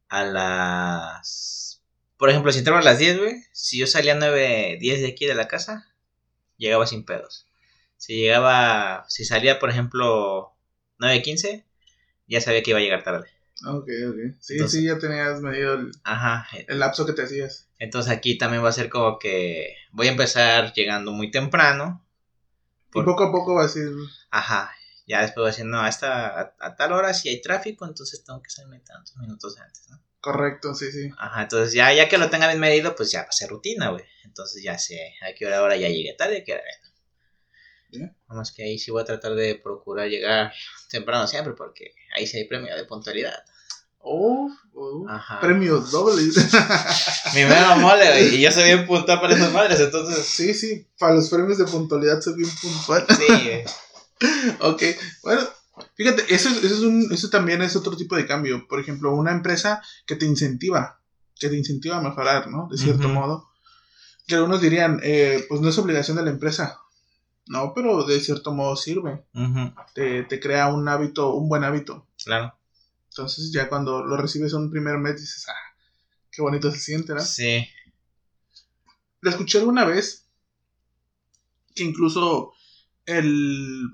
a 0.09 0.23
las... 0.23 1.64
Por 2.17 2.29
ejemplo, 2.29 2.51
si 2.51 2.59
entraba 2.59 2.79
a 2.79 2.83
las 2.83 2.99
10, 2.99 3.17
güey, 3.19 3.35
si 3.51 3.77
yo 3.77 3.87
salía 3.87 4.13
a 4.13 4.17
9, 4.17 4.77
10 4.79 5.01
de 5.01 5.07
aquí 5.07 5.25
de 5.25 5.35
la 5.35 5.47
casa, 5.47 5.87
llegaba 6.57 6.87
sin 6.87 7.03
pedos. 7.03 7.47
Si 7.97 8.15
llegaba, 8.15 9.05
si 9.09 9.25
salía, 9.25 9.59
por 9.59 9.69
ejemplo, 9.69 10.53
9, 10.99 11.21
15, 11.21 11.65
ya 12.27 12.41
sabía 12.41 12.63
que 12.63 12.71
iba 12.71 12.79
a 12.79 12.83
llegar 12.83 13.03
tarde. 13.03 13.29
Ok, 13.65 13.89
ok. 14.09 14.35
Sí, 14.39 14.67
sí, 14.67 14.85
ya 14.85 14.99
tenías 14.99 15.41
medido 15.41 15.75
el, 15.75 15.91
Ajá. 16.03 16.47
el 16.67 16.79
lapso 16.79 17.05
que 17.05 17.13
te 17.13 17.23
hacías. 17.23 17.67
Entonces 17.79 18.11
aquí 18.11 18.37
también 18.37 18.63
va 18.63 18.69
a 18.69 18.73
ser 18.73 18.89
como 18.89 19.17
que 19.19 19.75
voy 19.91 20.07
a 20.07 20.11
empezar 20.11 20.73
llegando 20.73 21.11
muy 21.11 21.31
temprano. 21.31 22.05
Y 22.93 23.01
poco 23.01 23.25
a 23.25 23.31
poco 23.31 23.55
vas 23.55 23.75
a 23.75 23.79
ir. 23.79 23.91
Ajá. 24.31 24.71
Ya 25.07 25.21
después 25.21 25.43
voy 25.43 25.45
a 25.45 25.51
decir, 25.51 25.65
no, 25.65 25.81
a, 25.81 25.89
esta, 25.89 26.39
a, 26.39 26.55
a 26.59 26.75
tal 26.75 26.93
hora 26.93 27.13
si 27.13 27.29
hay 27.29 27.41
tráfico, 27.41 27.85
entonces 27.85 28.23
tengo 28.23 28.41
que 28.41 28.49
salirme 28.49 28.79
tantos 28.79 29.15
minutos 29.17 29.57
antes, 29.59 29.87
¿no? 29.89 30.01
Correcto, 30.19 30.73
sí, 30.73 30.91
sí. 30.91 31.11
Ajá, 31.19 31.43
entonces 31.43 31.73
ya, 31.73 31.93
ya 31.93 32.09
que 32.09 32.17
lo 32.17 32.29
tenga 32.29 32.47
bien 32.47 32.59
medido, 32.59 32.95
pues 32.95 33.11
ya 33.11 33.21
va 33.21 33.27
a 33.27 33.31
ser 33.31 33.49
rutina, 33.49 33.89
güey. 33.89 34.03
Entonces 34.23 34.63
ya 34.63 34.79
sé 34.79 35.13
a 35.21 35.35
qué 35.35 35.45
hora 35.45 35.59
ahora 35.59 35.75
ya 35.75 35.87
llegué 35.87 36.13
tarde, 36.13 36.39
a 36.39 36.43
qué 36.43 36.53
hora 36.53 36.63
más 38.27 38.51
que 38.51 38.63
ahí 38.63 38.77
sí 38.77 38.91
voy 38.91 39.01
a 39.01 39.05
tratar 39.05 39.35
de 39.35 39.55
procurar 39.55 40.07
llegar 40.07 40.51
temprano 40.89 41.27
siempre, 41.27 41.53
porque 41.53 41.93
ahí 42.15 42.27
sí 42.27 42.37
hay 42.37 42.45
premio 42.45 42.75
de 42.75 42.85
puntualidad. 42.85 43.43
Oh, 43.99 44.49
oh. 44.73 45.05
Ajá. 45.09 45.39
Premios 45.39 45.89
dobles. 45.91 46.35
Mi 47.33 47.43
mero 47.43 47.75
mole, 47.77 48.07
güey. 48.07 48.35
Y 48.35 48.41
yo 48.41 48.51
soy 48.51 48.65
bien 48.65 48.85
puntual 48.85 49.19
para 49.19 49.33
esas 49.33 49.51
madres, 49.51 49.79
entonces. 49.79 50.23
sí, 50.25 50.53
sí. 50.53 50.87
Para 50.99 51.15
los 51.15 51.29
premios 51.29 51.57
de 51.57 51.65
puntualidad 51.65 52.21
soy 52.21 52.35
bien 52.35 52.49
puntual. 52.61 53.05
Sí, 53.09 53.25
güey. 53.27 53.63
ok, 54.61 54.81
bueno, 55.23 55.41
fíjate, 55.95 56.33
eso, 56.33 56.49
es- 56.49 56.63
eso, 56.63 56.75
es 56.75 56.81
un, 56.81 57.07
eso 57.11 57.29
también 57.29 57.61
es 57.61 57.75
otro 57.75 57.95
tipo 57.97 58.15
de 58.15 58.25
cambio. 58.25 58.65
Por 58.67 58.79
ejemplo, 58.79 59.13
una 59.13 59.31
empresa 59.31 59.81
que 60.05 60.15
te 60.15 60.25
incentiva, 60.25 60.99
que 61.39 61.49
te 61.49 61.57
incentiva 61.57 61.97
a 61.97 62.01
mejorar, 62.01 62.47
¿no? 62.47 62.67
De 62.69 62.77
cierto 62.77 63.09
modo. 63.09 63.49
Que 64.27 64.35
algunos 64.35 64.61
dirían, 64.61 64.99
eh, 65.03 65.45
pues 65.49 65.61
no 65.61 65.69
es 65.69 65.77
obligación 65.77 66.17
de 66.17 66.23
la 66.23 66.29
empresa. 66.31 66.79
No, 67.47 67.73
pero 67.75 68.03
de 68.05 68.19
cierto 68.19 68.51
modo 68.53 68.75
sirve. 68.75 69.23
Te, 69.93 70.23
te 70.23 70.39
crea 70.39 70.67
un 70.67 70.87
hábito, 70.87 71.33
un 71.33 71.47
buen 71.47 71.63
hábito. 71.63 72.07
Claro. 72.23 72.55
Entonces 73.09 73.51
ya 73.53 73.69
cuando 73.69 74.03
lo 74.03 74.17
recibes 74.17 74.53
un 74.53 74.69
primer 74.71 74.97
mes 74.97 75.15
dices, 75.17 75.45
ah, 75.47 75.75
qué 76.31 76.41
bonito 76.41 76.71
se 76.71 76.79
siente, 76.79 77.13
¿no? 77.13 77.21
Sí. 77.21 77.63
Lo 79.21 79.29
escuché 79.29 79.59
alguna 79.59 79.85
vez 79.85 80.25
que 81.75 81.83
incluso 81.83 82.51
el, 83.05 83.87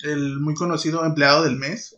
el 0.00 0.40
muy 0.40 0.54
conocido 0.54 1.04
empleado 1.04 1.44
del 1.44 1.56
mes, 1.56 1.96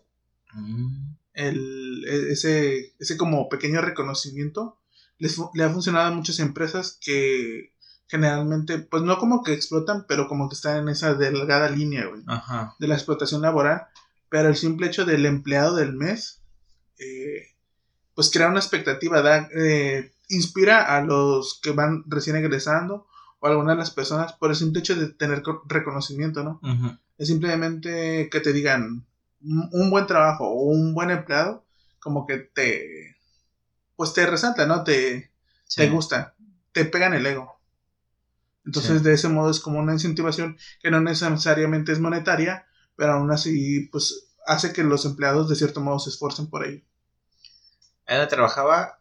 Mm, 0.53 1.15
el, 1.35 2.05
e- 2.09 2.33
ese, 2.33 2.93
ese 2.99 3.17
como 3.17 3.49
pequeño 3.49 3.81
reconocimiento, 3.81 4.79
les 5.19 5.37
le 5.55 5.63
ha 5.63 5.71
funcionado 5.71 6.09
a 6.09 6.11
muchas 6.15 6.41
empresas 6.41 6.99
que 7.01 7.73
generalmente, 8.09 8.79
pues 8.81 9.05
no 9.05 9.17
como 9.19 9.45
que 9.45 9.53
explotan, 9.53 10.07
pero 10.09 10.27
como 10.27 10.49
que 10.49 10.57
están 10.57 10.79
en 10.79 10.89
esa 10.89 11.15
delgada 11.15 11.71
línea, 11.71 12.07
güey, 12.07 12.23
Ajá. 12.27 12.75
de 12.81 12.89
la 12.89 12.97
explotación 12.97 13.43
laboral, 13.43 13.83
pero 14.29 14.49
el 14.49 14.57
simple 14.57 14.89
hecho 14.89 15.05
del 15.05 15.25
empleado 15.25 15.77
del 15.77 15.93
mes, 15.93 16.41
eh, 16.99 17.47
pues 18.17 18.31
crea 18.31 18.49
una 18.49 18.59
expectativa, 18.59 19.23
da, 19.23 19.49
eh, 19.55 20.13
inspira 20.29 20.97
a 20.97 21.01
los 21.05 21.61
que 21.63 21.71
van 21.71 22.03
recién 22.09 22.35
egresando 22.37 23.07
o 23.39 23.47
a 23.47 23.51
algunas 23.51 23.77
de 23.77 23.79
las 23.79 23.91
personas 23.93 24.33
por 24.33 24.51
el 24.51 24.57
simple 24.57 24.81
hecho 24.81 24.97
de 24.97 25.09
tener 25.13 25.43
co- 25.43 25.63
reconocimiento, 25.69 26.43
¿no? 26.43 26.61
Es 27.21 27.29
simplemente 27.29 28.29
que 28.31 28.41
te 28.41 28.53
digan 28.53 29.07
un 29.43 29.91
buen 29.91 30.07
trabajo 30.07 30.49
o 30.49 30.63
un 30.65 30.95
buen 30.95 31.11
empleado, 31.11 31.67
como 31.99 32.27
que 32.27 32.39
te, 32.39 33.17
pues 33.95 34.15
te 34.15 34.27
resalta, 34.27 34.67
¿no? 34.67 34.85
Te, 34.85 35.31
Sí. 35.67 35.83
te 35.83 35.91
gusta, 35.91 36.35
te 36.73 36.87
pegan 36.87 37.13
el 37.15 37.27
ego. 37.27 37.61
Entonces, 38.65 38.99
Sí. 38.99 39.05
de 39.05 39.13
ese 39.13 39.29
modo 39.29 39.51
es 39.51 39.61
como 39.61 39.79
una 39.81 39.93
incentivación 39.93 40.57
que 40.81 40.91
no 40.91 41.01
necesariamente 41.03 41.93
es 41.93 42.01
monetaria, 42.01 42.67
pero 42.97 43.13
aún 43.13 43.31
así, 43.31 43.89
pues 43.93 44.31
hace 44.47 44.73
que 44.73 44.83
los 44.83 45.05
empleados 45.05 45.49
de 45.51 45.57
cierto 45.57 45.81
modo 45.83 45.99
se 45.99 46.09
esfuercen 46.11 46.49
por 46.49 46.65
ello. 46.67 46.83
Donde 48.09 48.27
trabajaba, 48.29 49.01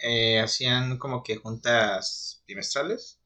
eh, 0.00 0.40
hacían 0.40 0.98
como 0.98 1.22
que 1.22 1.36
juntas 1.36 2.42
trimestrales 2.46 3.20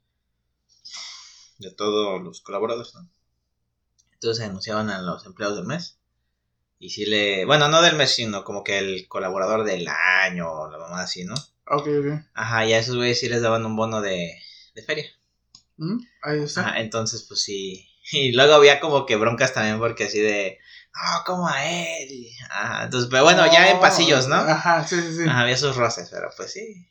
de 1.59 1.71
todos 1.73 2.23
los 2.23 2.41
colaboradores, 2.43 2.95
¿no? 2.95 3.09
Entonces 4.17 4.45
anunciaban 4.47 4.91
a 4.91 5.03
los 5.03 5.27
empleados 5.27 5.57
del 5.59 5.67
mes. 5.67 5.99
Y 6.79 6.91
si 6.91 7.07
le. 7.07 7.45
Bueno, 7.47 7.69
no 7.69 7.83
del 7.83 7.97
mes, 7.97 8.15
sino 8.15 8.45
como 8.45 8.65
que 8.65 8.79
el 8.79 9.09
colaborador 9.09 9.65
del 9.65 9.89
año 9.89 10.51
o 10.51 10.71
la 10.71 10.79
mamá 10.79 11.03
así, 11.03 11.25
¿no? 11.25 11.35
Ok, 11.67 11.89
ok. 11.89 12.25
Ajá, 12.35 12.67
y 12.67 12.73
a 12.73 12.79
esos 12.79 12.97
güeyes 12.97 13.21
sí 13.21 13.29
les 13.29 13.43
daban 13.43 13.67
un 13.67 13.77
bono 13.77 14.01
de, 14.01 14.39
de 14.75 14.83
feria. 14.83 15.07
¿Mm? 15.77 15.99
Ahí 16.23 16.41
está. 16.43 16.63
Ajá, 16.63 16.81
entonces, 16.81 17.25
pues 17.29 17.43
sí. 17.43 17.89
Y 18.13 18.33
luego 18.33 18.55
había 18.55 18.81
como 18.81 19.05
que 19.07 19.17
broncas 19.17 19.53
también 19.53 19.79
porque 19.79 20.05
así 20.05 20.21
de. 20.21 20.59
No, 20.95 21.25
como 21.27 21.49
a 21.49 21.65
él. 21.67 22.29
Ajá, 22.51 22.85
entonces, 22.85 23.09
pero 23.11 23.25
bueno, 23.25 23.45
ya 23.53 23.71
en 23.71 23.77
Oh, 23.79 23.81
pasillos, 23.81 24.29
¿no? 24.29 24.37
Ajá, 24.37 24.87
sí, 24.87 25.01
sí, 25.01 25.17
sí. 25.17 25.23
Ajá, 25.29 25.41
había 25.43 25.57
sus 25.57 25.77
roces, 25.77 26.09
pero 26.11 26.31
pues 26.37 26.53
sí. 26.53 26.87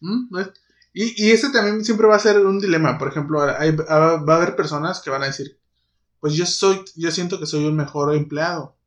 ¿Mm? 0.00 0.34
¿Ves? 0.34 0.48
Y, 0.92 1.26
y 1.26 1.32
ese 1.32 1.50
también 1.50 1.84
siempre 1.84 2.06
va 2.06 2.16
a 2.16 2.20
ser 2.20 2.38
un 2.38 2.60
dilema. 2.60 2.98
Por 2.98 3.08
ejemplo, 3.08 3.42
hay- 3.42 3.72
va 3.72 4.34
a 4.34 4.36
haber 4.36 4.54
personas 4.56 5.00
que 5.00 5.10
van 5.10 5.22
a 5.22 5.26
decir, 5.26 5.58
pues 6.24 6.36
yo 6.36 6.46
soy, 6.46 6.82
yo 6.96 7.10
siento 7.10 7.38
que 7.38 7.44
soy 7.44 7.66
un 7.66 7.76
mejor 7.76 8.14
empleado. 8.14 8.78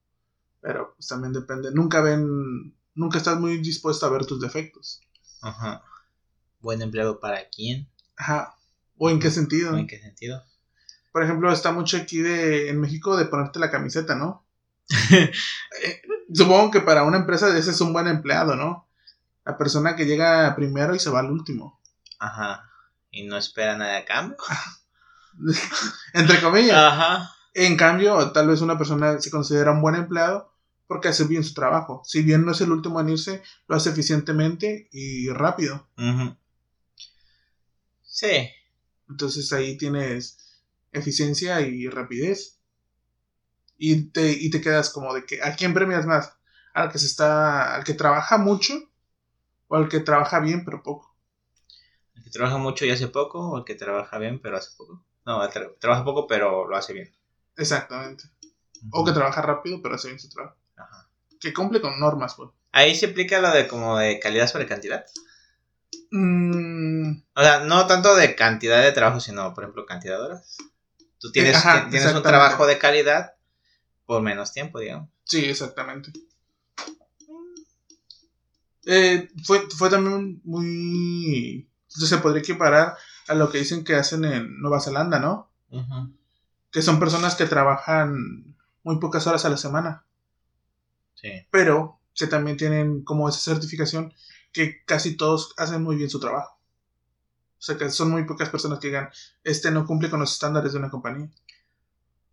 Pero 0.60 0.96
pues 0.96 1.08
también 1.08 1.34
depende. 1.34 1.70
Nunca 1.72 2.01
ven, 2.01 2.75
nunca 2.96 3.20
estás 3.20 3.39
muy 3.39 3.60
dispuesto 3.60 4.08
a 4.08 4.10
ver 4.10 4.25
tus 4.25 4.41
defectos. 4.41 5.01
Ajá. 5.44 5.84
Buen 6.62 6.82
empleado 6.82 7.20
para 7.20 7.48
quién, 7.50 7.88
Ajá. 8.15 8.56
¿O 8.98 9.12
en 9.12 9.20
qué 9.20 9.29
sentido? 9.29 9.75
¿O 9.75 9.77
en 9.77 9.86
qué 9.86 10.00
sentido. 10.00 10.44
Por 11.12 11.22
ejemplo, 11.22 11.51
está 11.51 11.72
mucho 11.72 11.98
aquí 11.98 12.17
de, 12.17 12.72
en 12.72 12.82
México 12.82 13.15
de 13.15 13.25
ponerte 13.25 13.60
la 13.60 13.70
camiseta, 13.70 14.15
¿no? 14.15 14.44
Eh, 15.12 16.01
Supongo 16.34 16.72
que 16.72 16.82
para 16.82 17.03
una 17.03 17.17
empresa 17.17 17.56
ese 17.56 17.70
es 17.70 17.82
un 17.82 17.94
buen 17.94 18.08
empleado, 18.08 18.56
¿no? 18.56 18.89
La 19.46 19.60
persona 19.60 19.96
que 19.96 20.08
llega 20.08 20.56
primero 20.56 20.96
y 20.96 21.00
se 21.00 21.12
va 21.12 21.20
al 21.20 21.29
último. 21.29 21.79
Ajá. 22.17 22.67
Y 23.12 23.27
no 23.27 23.38
espera 23.38 23.77
nada 23.77 24.00
a 24.00 24.06
cambio. 24.06 24.38
Entre 26.13 26.41
comillas. 26.41 26.77
Ajá. 26.77 27.31
En 27.53 27.75
cambio, 27.75 28.31
tal 28.31 28.48
vez 28.48 28.62
una 28.62 28.77
persona 28.77 29.19
se 29.19 29.31
considera 29.31 29.72
un 29.72 29.81
buen 29.81 29.96
empleado 29.96 30.53
porque 30.88 31.10
hace 31.10 31.25
bien 31.25 31.43
su 31.43 31.53
trabajo. 31.53 32.01
Si 32.05 32.22
bien 32.22 32.46
no 32.46 32.51
es 32.51 32.62
el 32.62 32.72
último 32.72 33.01
en 33.01 33.10
irse, 33.10 33.43
lo 33.67 33.75
hace 33.75 33.89
eficientemente 33.89 34.88
y 34.91 35.29
rápido. 35.29 35.88
Sí. 38.03 38.50
Entonces 39.10 39.51
ahí 39.53 39.77
tienes 39.77 40.38
eficiencia 40.91 41.62
y 41.62 41.88
rapidez. 41.88 42.60
Y 43.77 44.10
te, 44.10 44.31
y 44.31 44.50
te 44.50 44.62
quedas 44.62 44.89
como 44.89 45.13
de 45.13 45.25
que, 45.25 45.41
¿a 45.43 45.55
quién 45.55 45.74
premias 45.74 46.05
más? 46.05 46.34
¿Al 46.74 46.91
que 46.91 47.00
se 47.00 47.05
está, 47.05 47.75
al 47.75 47.84
que 47.84 47.93
trabaja 47.93 48.38
mucho? 48.38 48.74
¿O 49.67 49.75
al 49.75 49.89
que 49.89 50.00
trabaja 50.00 50.39
bien 50.39 50.63
pero 50.65 50.81
poco? 50.81 51.15
El 52.15 52.24
que 52.24 52.29
trabaja 52.29 52.57
mucho 52.57 52.86
y 52.86 52.91
hace 52.91 53.07
poco, 53.07 53.39
o 53.50 53.57
el 53.60 53.65
que 53.65 53.75
trabaja 53.75 54.17
bien 54.17 54.39
pero 54.39 54.57
hace 54.57 54.72
poco. 54.77 55.03
No, 55.27 55.41
tra- 55.50 55.75
trabaja 55.77 56.05
poco 56.05 56.25
pero 56.25 56.65
lo 56.67 56.75
hace 56.77 56.93
bien. 56.93 57.13
Exactamente. 57.57 58.24
O 58.91 59.03
que 59.03 59.12
trabaja 59.12 59.41
rápido 59.41 59.81
pero 59.81 59.96
hace 59.96 60.07
bien 60.07 60.19
su 60.19 60.29
trabajo. 60.29 60.55
Ajá. 60.77 61.10
Que 61.39 61.53
cumple 61.53 61.81
con 61.81 62.00
normas, 62.00 62.34
pues. 62.36 62.50
Ahí 62.72 62.96
se 62.96 63.07
aplica 63.07 63.39
lo 63.41 63.51
de 63.51 63.67
como 63.67 63.98
de 63.98 64.19
calidad 64.19 64.48
sobre 64.48 64.65
cantidad. 64.67 65.05
Mm, 66.12 67.17
O 67.36 67.41
sea, 67.41 67.60
no 67.60 67.86
tanto 67.88 68.15
de 68.15 68.36
cantidad 68.36 68.81
de 68.81 68.93
trabajo, 68.93 69.19
sino, 69.19 69.53
por 69.53 69.65
ejemplo, 69.65 69.86
cantidad 69.86 70.17
de 70.17 70.24
horas. 70.24 70.57
Tú 71.19 71.31
tienes, 71.31 71.55
Ajá, 71.57 71.89
tienes 71.89 72.13
un 72.13 72.24
trabajo 72.24 72.65
de 72.65 72.77
calidad 72.77 73.34
por 74.05 74.22
menos 74.22 74.53
tiempo, 74.53 74.79
digamos. 74.79 75.10
Sí, 75.25 75.43
exactamente. 75.46 76.12
Eh, 78.86 79.29
fue, 79.43 79.67
fue 79.69 79.89
también 79.89 80.39
muy... 80.46 81.67
Se 81.89 82.17
podría 82.19 82.39
equiparar 82.41 82.96
a 83.27 83.34
lo 83.36 83.50
que 83.51 83.60
dicen 83.60 83.84
que 83.84 83.96
hacen 83.96 84.25
en 84.25 84.60
Nueva 84.62 84.79
Zelanda, 84.79 85.19
¿no? 85.19 85.50
Que 86.72 86.81
son 86.81 87.00
personas 87.00 87.36
que 87.36 87.46
trabajan 87.46 88.55
muy 88.84 89.00
pocas 89.00 89.27
horas 89.27 89.46
a 89.46 89.50
la 89.50 89.57
semana, 89.57 90.03
Sí. 91.15 91.29
pero 91.51 92.00
que 92.15 92.27
también 92.27 92.57
tienen 92.57 93.03
como 93.03 93.27
esa 93.27 93.39
certificación 93.39 94.13
que 94.53 94.84
casi 94.86 95.17
todos 95.17 95.53
hacen 95.57 95.84
muy 95.84 95.96
bien 95.96 96.10
su 96.10 96.19
trabajo. 96.19 96.57
O 97.60 97.62
sea 97.62 97.75
que 97.77 97.89
son 97.89 98.12
muy 98.12 98.24
pocas 98.25 98.50
personas 98.50 98.79
que 98.79 98.88
digan, 98.88 99.10
este 99.43 99.72
no 99.72 99.86
cumple 99.86 100.10
con 100.10 100.19
los 100.19 100.31
estándares 100.34 100.74
de 100.74 100.79
una 100.79 100.89
compañía. 100.91 101.29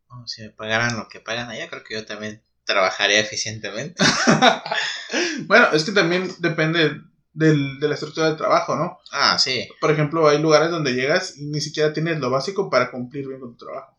Oh, 0.09 0.27
si 0.27 0.43
me 0.43 0.51
pagaran 0.51 0.97
lo 0.97 1.09
que 1.09 1.21
pagan 1.21 1.49
allá, 1.51 1.69
creo 1.69 1.83
que 1.83 1.95
yo 1.95 2.05
también 2.07 2.43
trabajaría 2.65 3.21
eficientemente. 3.21 4.03
bueno, 5.47 5.69
es 5.73 5.85
que 5.85 5.93
también 5.93 6.31
depende 6.39 7.01
del- 7.35 7.79
de 7.81 7.89
la 7.89 7.95
estructura 7.95 8.29
del 8.29 8.37
trabajo, 8.37 8.75
¿no? 8.77 8.99
Ah, 9.13 9.39
sí. 9.39 9.69
Por 9.81 9.91
ejemplo, 9.91 10.27
hay 10.29 10.39
lugares 10.39 10.71
donde 10.71 10.95
llegas 10.95 11.37
y 11.37 11.45
ni 11.45 11.61
siquiera 11.61 11.93
tienes 11.93 12.19
lo 12.21 12.31
básico 12.31 12.71
para 12.71 12.91
cumplir 12.91 13.27
bien 13.29 13.41
con 13.41 13.57
tu 13.57 13.67
trabajo. 13.67 13.95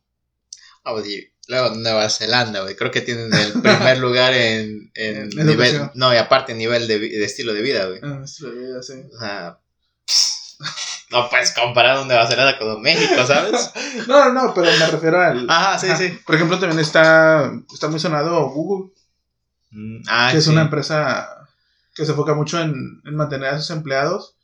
Ah, 0.84 0.92
pues, 0.94 1.06
y 1.08 1.32
luego 1.48 1.76
Nueva 1.76 2.10
Zelanda, 2.10 2.62
güey. 2.62 2.76
Creo 2.76 2.92
que 2.92 3.02
tienen 3.02 3.34
el 3.34 3.54
primer 3.62 3.98
lugar 4.00 4.34
en, 4.34 4.92
en 4.96 5.30
nivel. 5.30 5.90
No, 5.96 6.14
y 6.14 6.18
aparte 6.18 6.54
nivel 6.54 6.88
de, 6.88 6.98
de 7.00 7.26
estilo 7.26 7.54
de 7.54 7.62
vida, 7.62 7.86
güey. 7.86 8.00
Ah, 8.04 8.22
estilo 8.24 8.52
de 8.52 8.60
vida, 8.68 8.82
sí. 8.84 8.94
O 9.14 9.20
sea. 9.20 9.60
No 11.12 11.30
puedes 11.30 11.52
comparar 11.54 12.00
un 12.00 12.08
Nueva 12.08 12.28
Zelanda 12.28 12.58
con 12.58 12.82
México, 12.82 13.26
¿sabes? 13.28 13.72
No, 14.08 14.26
no, 14.32 14.48
no, 14.48 14.54
pero 14.54 14.72
me 14.78 14.88
refiero 14.88 15.22
al. 15.22 15.46
Ajá, 15.50 15.78
sí, 15.78 15.88
sí. 15.98 16.18
Por 16.26 16.36
ejemplo, 16.36 16.58
también 16.60 16.80
está, 16.80 17.52
está 17.74 17.88
muy 17.88 18.00
sonado 18.00 18.50
Google, 18.50 18.92
Mm, 19.72 20.04
Ah, 20.08 20.30
que 20.32 20.38
es 20.38 20.48
una 20.48 20.62
empresa 20.62 21.45
que 21.96 22.06
se 22.06 22.12
enfoca 22.12 22.34
mucho 22.36 22.62
en, 22.62 23.02
en 23.06 23.16
mantener 23.16 23.50
a 23.50 23.60
sus 23.60 23.72
empleados 23.72 24.36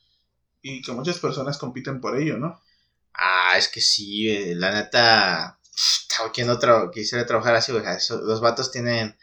y 0.62 0.82
que 0.82 0.92
muchas 0.92 1.18
personas 1.18 1.58
compiten 1.58 2.00
por 2.00 2.18
ello, 2.18 2.38
¿no? 2.38 2.60
Ah, 3.14 3.54
es 3.58 3.68
que 3.68 3.80
sí, 3.80 4.28
eh, 4.30 4.54
la 4.56 4.72
neta. 4.72 5.58
Quien 6.34 6.50
otro 6.50 6.90
quisiera 6.90 7.26
trabajar 7.26 7.54
así, 7.54 7.72
güey. 7.72 7.84
Los 8.24 8.40
vatos 8.40 8.70
tienen 8.70 9.16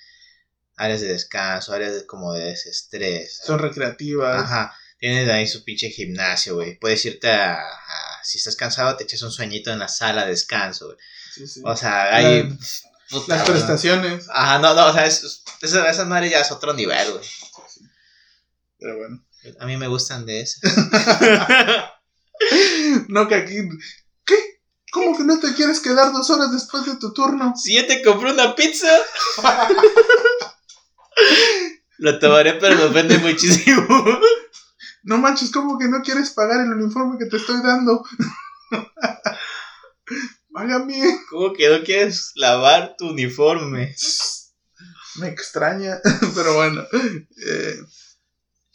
áreas 0.76 1.02
de 1.02 1.08
descanso, 1.08 1.74
áreas 1.74 1.94
de, 1.94 2.06
como 2.06 2.34
de 2.34 2.46
desestrés. 2.46 3.40
Son 3.44 3.60
recreativas. 3.60 4.44
Ajá. 4.44 4.76
Tienen 5.00 5.30
ahí 5.30 5.48
su 5.48 5.64
pinche 5.64 5.90
gimnasio, 5.90 6.56
güey. 6.56 6.78
Puedes 6.80 7.04
irte 7.06 7.30
a, 7.32 7.54
a- 7.56 8.24
Si 8.24 8.38
estás 8.38 8.56
cansado, 8.56 8.96
te 8.98 9.06
echas 9.06 9.22
un 9.22 9.32
sueñito 9.32 9.72
en 9.72 9.80
la 9.80 9.88
sala 9.88 10.24
de 10.26 10.32
descanso, 10.32 10.88
güey. 10.88 10.98
Sí, 11.34 11.48
sí. 11.48 11.62
O 11.64 11.76
sea, 11.78 12.14
hay. 12.16 12.58
Puta, 13.10 13.38
Las 13.38 13.50
prestaciones. 13.50 14.28
Ajá, 14.30 14.60
no, 14.60 14.74
no, 14.76 14.88
o 14.88 14.94
sea, 14.94 15.06
es, 15.06 15.44
esa, 15.62 15.90
esa 15.90 16.06
madre 16.06 16.30
ya 16.30 16.42
es 16.42 16.52
otro 16.52 16.74
nivel, 16.74 17.12
güey. 17.12 17.24
Pero 18.80 18.98
bueno. 18.98 19.24
A 19.60 19.66
mí 19.66 19.78
me 19.78 19.88
gustan 19.88 20.26
de 20.26 20.42
esas. 20.42 20.62
No, 23.10 23.28
que 23.28 23.36
aquí. 23.36 23.56
¿Qué? 24.26 24.36
¿Cómo 24.94 25.18
que 25.18 25.24
no 25.24 25.40
te 25.40 25.54
quieres 25.54 25.82
quedar 25.82 26.14
dos 26.14 26.30
horas 26.30 26.54
después 26.54 26.86
de 26.86 26.96
tu 26.96 27.12
turno? 27.14 27.54
Si 27.56 27.76
yo 27.76 27.86
te 27.86 28.02
compré 28.02 28.32
una 28.32 28.56
pizza. 28.56 28.88
Lo 31.98 32.18
tomaré, 32.18 32.54
pero 32.54 32.78
me 32.78 32.84
ofende 32.86 33.18
muchísimo. 33.18 33.86
No 35.04 35.18
manches, 35.18 35.52
¿cómo 35.52 35.78
que 35.78 35.90
no 35.90 36.02
quieres 36.02 36.30
pagar 36.30 36.62
el 36.62 36.72
uniforme 36.72 37.18
que 37.20 37.26
te 37.26 37.38
estoy 37.38 37.62
dando? 37.62 38.06
Págame. 40.54 41.02
¿Cómo 41.30 41.54
que 41.54 41.70
no 41.70 41.84
quieres 41.84 42.32
lavar 42.36 42.96
tu 42.98 43.10
uniforme? 43.10 43.96
Me 45.16 45.28
extraña, 45.28 46.00
pero 46.36 46.54
bueno. 46.56 46.84
eh, 46.94 47.76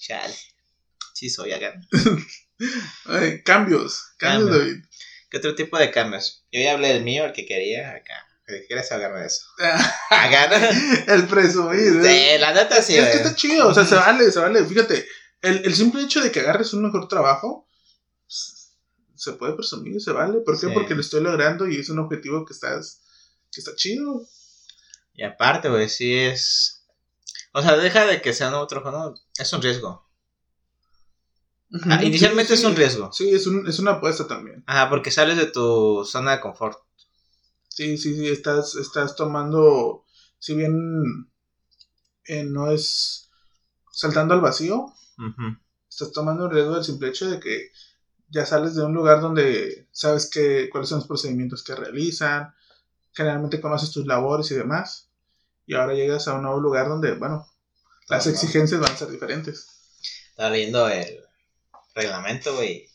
Chale. 0.05 0.35
Sí, 1.15 1.31
soy 1.31 1.53
acá. 1.53 1.73
ay, 3.07 3.43
cambios, 3.43 4.03
cambios, 4.19 4.51
Cambio. 4.51 4.59
David. 4.59 4.85
¿Qué 5.31 5.39
otro 5.39 5.55
tipo 5.55 5.79
de 5.79 5.91
cambios? 5.91 6.45
Yo 6.53 6.61
ya 6.61 6.73
hablé 6.73 6.89
del 6.89 7.05
mío, 7.05 7.25
el 7.25 7.33
que 7.33 7.47
quería 7.47 7.91
acá. 7.93 8.27
¿Qué 8.47 8.67
quieres 8.67 8.93
hablarme 8.93 9.21
de 9.21 9.27
eso? 9.27 9.47
Acá. 10.11 10.71
el 11.09 11.27
presumir. 11.27 12.05
¿eh? 12.05 12.35
Sí, 12.35 12.39
la 12.39 12.53
neta 12.53 12.83
sí, 12.83 12.95
es 12.95 13.09
que 13.09 13.17
está 13.17 13.35
chido, 13.35 13.69
o 13.69 13.73
sea, 13.73 13.87
se 13.87 13.95
vale, 13.95 14.31
se 14.31 14.39
vale. 14.39 14.63
Fíjate, 14.67 15.07
el, 15.41 15.65
el 15.65 15.75
simple 15.75 16.03
hecho 16.03 16.21
de 16.21 16.31
que 16.31 16.41
agarres 16.41 16.75
un 16.75 16.83
mejor 16.83 17.09
trabajo 17.09 17.67
se 18.27 19.33
puede 19.33 19.55
presumir, 19.55 19.99
se 20.03 20.13
vale. 20.13 20.41
¿Por 20.41 20.61
qué? 20.61 20.67
Sí. 20.67 20.73
Porque 20.75 20.95
lo 20.95 21.01
estoy 21.01 21.23
logrando 21.23 21.67
y 21.67 21.81
es 21.81 21.89
un 21.89 22.01
objetivo 22.01 22.45
que 22.45 22.53
estás 22.53 23.01
que 23.51 23.61
está 23.61 23.75
chido. 23.75 24.29
Y 25.15 25.23
aparte, 25.23 25.71
güey, 25.71 25.89
sí 25.89 26.15
es. 26.15 26.85
O 27.53 27.63
sea, 27.63 27.79
deja 27.79 28.05
de 28.05 28.21
que 28.21 28.35
sea 28.35 28.49
un 28.49 28.55
otro 28.55 28.83
no, 28.83 29.15
Es 29.39 29.53
un 29.53 29.63
riesgo. 29.63 30.05
Ah, 31.87 32.05
inicialmente 32.05 32.57
sí, 32.57 32.63
es 32.63 32.69
un 32.69 32.77
riesgo. 32.77 33.13
Sí, 33.13 33.31
es, 33.31 33.47
un, 33.47 33.67
es 33.67 33.79
una 33.79 33.93
apuesta 33.93 34.27
también. 34.27 34.63
Ajá, 34.67 34.89
porque 34.89 35.11
sales 35.11 35.37
de 35.37 35.47
tu 35.47 36.05
zona 36.05 36.33
de 36.33 36.41
confort. 36.41 36.79
Sí, 37.69 37.99
sí, 37.99 38.15
sí, 38.15 38.29
estás, 38.29 38.77
estás 38.77 39.17
tomando, 39.17 40.05
si 40.39 40.55
bien 40.55 41.29
eh, 42.25 42.45
no 42.45 42.71
es 42.71 43.31
saltando 43.91 44.35
al 44.35 44.41
vacío, 44.41 44.87
estás 45.89 46.13
tomando 46.13 46.45
el 46.45 46.53
riesgo 46.53 46.75
del 46.75 46.85
simple 46.85 47.09
hecho 47.09 47.29
de 47.29 47.41
que 47.41 47.71
ya 48.29 48.47
sales 48.47 48.75
de 48.75 48.85
un 48.85 48.95
lugar 48.95 49.21
donde 49.21 49.89
sabes 49.91 50.31
que, 50.31 50.69
cuáles 50.71 50.89
son 50.89 50.99
los 50.99 51.09
procedimientos 51.09 51.65
que 51.65 51.75
realizan, 51.75 52.55
generalmente 53.13 53.61
conoces 53.61 53.91
tus 53.91 54.07
labores 54.07 54.51
y 54.51 54.55
demás, 54.55 55.11
y 55.67 55.75
ahora 55.75 55.95
llegas 55.95 56.29
a 56.29 56.35
un 56.35 56.43
nuevo 56.43 56.61
lugar 56.61 56.89
donde, 56.89 57.15
bueno, 57.15 57.47
las 58.09 58.27
exigencias 58.27 58.81
van 58.81 58.93
a 58.93 58.97
ser 58.97 59.11
diferentes. 59.11 59.67
Estaba 60.31 60.51
leyendo 60.51 60.89
el 60.89 61.25
reglamento, 61.95 62.55
güey. 62.57 62.91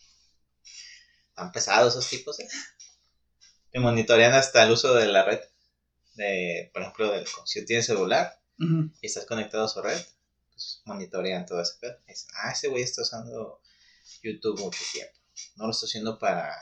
Están 1.30 1.52
pesados 1.52 1.94
esos 1.94 2.10
tipos, 2.10 2.40
¿eh? 2.40 2.48
Te 3.72 3.80
monitorean 3.80 4.34
hasta 4.34 4.64
el 4.64 4.72
uso 4.72 4.94
de 4.96 5.08
la 5.08 5.24
red. 5.24 5.40
De, 6.16 6.70
por 6.74 6.82
ejemplo, 6.82 7.12
del, 7.12 7.26
si 7.46 7.64
tienes 7.66 7.86
celular 7.86 8.38
y 9.02 9.06
estás 9.08 9.26
conectado 9.26 9.64
a 9.66 9.70
su 9.70 9.82
red, 9.82 10.02
pues 10.52 10.82
monitorean 10.86 11.46
todo 11.46 11.62
ese 11.62 11.76
pedo. 11.80 11.96
Y 12.08 12.12
Dicen, 12.12 12.30
ah, 12.44 12.52
ese 12.52 12.68
güey 12.68 12.84
está 12.84 13.04
usando 13.04 13.62
YouTube 14.22 14.60
mucho 14.60 14.84
tiempo. 14.92 15.14
No 15.56 15.66
lo 15.66 15.72
está 15.72 15.86
haciendo 15.86 16.20
para 16.20 16.54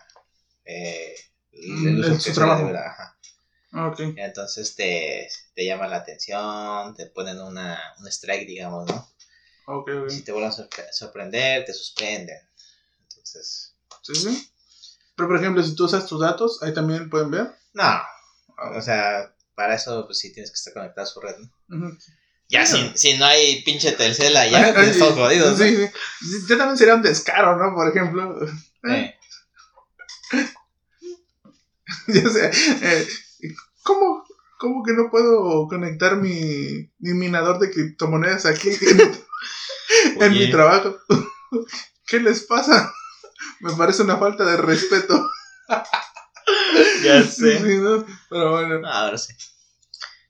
eh, 0.65 1.15
Mm, 1.53 1.87
el 1.87 1.99
uso 2.01 2.07
el- 2.09 2.13
que 2.17 2.19
su 2.21 2.29
se 2.29 2.33
trabajo. 2.35 2.67
ajá. 2.67 3.16
Ah, 3.73 3.87
Ok. 3.87 3.99
Y 3.99 4.19
Entonces 4.19 4.75
te, 4.75 5.27
te 5.53 5.65
llama 5.65 5.87
la 5.87 5.97
atención, 5.97 6.95
te 6.95 7.07
ponen 7.07 7.39
una, 7.41 7.79
un 7.99 8.07
strike, 8.07 8.47
digamos, 8.47 8.87
¿no? 8.89 9.07
Ok, 9.67 9.89
ok. 10.03 10.09
Si 10.09 10.21
te 10.23 10.31
vuelven 10.31 10.51
a 10.51 10.55
sorpre- 10.55 10.91
sorprender, 10.91 11.65
te 11.65 11.73
suspenden. 11.73 12.39
Entonces, 13.03 13.73
Sí, 14.03 14.15
sí. 14.15 14.49
Pero, 15.15 15.27
por 15.29 15.37
ejemplo, 15.37 15.61
si 15.63 15.75
tú 15.75 15.85
usas 15.85 16.05
tus 16.05 16.21
datos, 16.21 16.61
ahí 16.63 16.73
también 16.73 17.09
pueden 17.09 17.31
ver. 17.31 17.47
no. 17.73 18.01
O 18.75 18.81
sea, 18.81 19.35
para 19.53 19.75
eso, 19.75 20.05
pues 20.07 20.17
sí 20.17 20.31
tienes 20.33 20.49
que 20.49 20.55
estar 20.55 20.73
conectado 20.73 21.05
a 21.05 21.09
su 21.09 21.19
red, 21.19 21.35
¿no? 21.67 21.97
Ya, 22.49 22.65
si, 22.65 22.91
si 22.95 23.17
no 23.17 23.25
hay 23.25 23.61
pinche 23.63 23.91
Telcel 23.91 24.35
ay, 24.37 24.51
estamos 24.55 25.13
jodidos, 25.15 25.59
¿no? 25.59 25.65
Sí, 25.65 25.75
sí. 25.75 25.87
Sí, 26.21 26.45
Ya 26.49 26.57
también 26.57 26.77
sería 26.77 26.95
un 26.95 27.01
descaro, 27.03 27.55
¿no? 27.57 27.75
Por 27.75 27.89
ejemplo. 27.89 28.39
Eh, 28.89 29.13
ya 32.07 32.29
sé. 32.29 32.51
eh, 32.81 33.07
¿cómo, 33.87 34.23
¿Cómo 34.59 34.83
que 34.83 34.93
no 34.93 35.09
puedo 35.09 35.67
conectar 35.67 36.17
mi, 36.17 36.91
mi 36.99 37.13
minador 37.13 37.59
de 37.59 37.71
criptomonedas 37.71 38.45
aquí 38.45 38.69
en, 40.19 40.31
mi 40.33 40.51
trabajo? 40.51 40.97
¿Qué 42.07 42.19
les 42.19 42.43
pasa? 42.43 42.91
Me 43.61 43.71
parece 43.73 44.03
una 44.03 44.17
falta 44.17 44.43
de 44.45 44.57
respeto. 44.57 45.19
ya 47.03 47.23
sé. 47.23 47.59
sí, 47.59 47.75
¿no? 47.77 48.05
Pero 48.29 48.51
bueno. 48.51 48.79
No, 48.79 48.87
ahora 48.87 49.17
sí. 49.17 49.33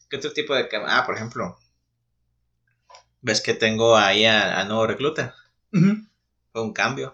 ¿Qué 0.09 0.17
otro 0.17 0.31
tipo 0.33 0.53
de 0.55 0.67
cámara? 0.67 0.97
Ah, 0.99 1.05
por 1.05 1.15
ejemplo, 1.15 1.57
ves 3.21 3.41
que 3.41 3.53
tengo 3.53 3.97
ahí 3.97 4.25
a- 4.25 4.59
al 4.59 4.67
nuevo 4.67 4.87
recluta. 4.87 5.35
Fue 5.71 6.61
un 6.61 6.73
cambio. 6.73 7.11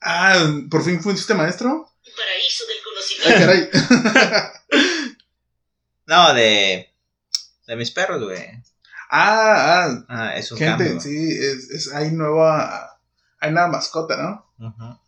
Ah, 0.00 0.44
¿por 0.70 0.82
fin 0.84 1.00
fuiste 1.02 1.34
maestro? 1.34 1.88
paraíso 2.16 2.64
del 2.66 2.76
Ay, 2.76 3.44
conocimiento. 3.44 3.80
caray. 3.80 4.50
No, 6.10 6.34
de, 6.34 6.92
de 7.68 7.76
mis 7.76 7.92
perros, 7.92 8.20
güey. 8.24 8.40
ah, 9.10 9.84
ah, 9.86 10.04
Ah, 10.08 10.36
es 10.36 10.50
un 10.50 10.58
gente, 10.58 10.84
cambio. 10.84 11.00
sí, 11.00 11.28
es, 11.30 11.70
es, 11.70 11.94
hay 11.94 12.10
nueva, 12.10 12.98
hay 13.38 13.52
nueva 13.52 13.68
mascota, 13.68 14.16
¿no? 14.20 14.98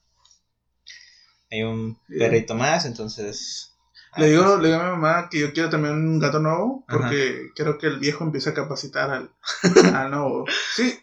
Hay 1.50 1.64
un 1.64 1.98
perrito 2.06 2.54
más, 2.54 2.84
entonces. 2.84 3.74
Le 4.16 4.26
ah, 4.26 4.28
digo, 4.28 4.44
pues, 4.44 4.60
le 4.60 4.68
digo 4.68 4.80
a 4.80 4.84
mi 4.84 4.90
mamá 4.92 5.28
que 5.28 5.40
yo 5.40 5.52
quiero 5.52 5.70
también 5.70 5.94
un 5.94 6.20
gato 6.20 6.38
nuevo, 6.38 6.84
Ajá. 6.86 6.98
porque 6.98 7.50
quiero 7.56 7.78
que 7.78 7.88
el 7.88 7.98
viejo 7.98 8.22
empiece 8.22 8.50
a 8.50 8.54
capacitar 8.54 9.10
al, 9.10 9.30
al 9.94 10.08
nuevo. 10.12 10.44
Sí, 10.76 11.00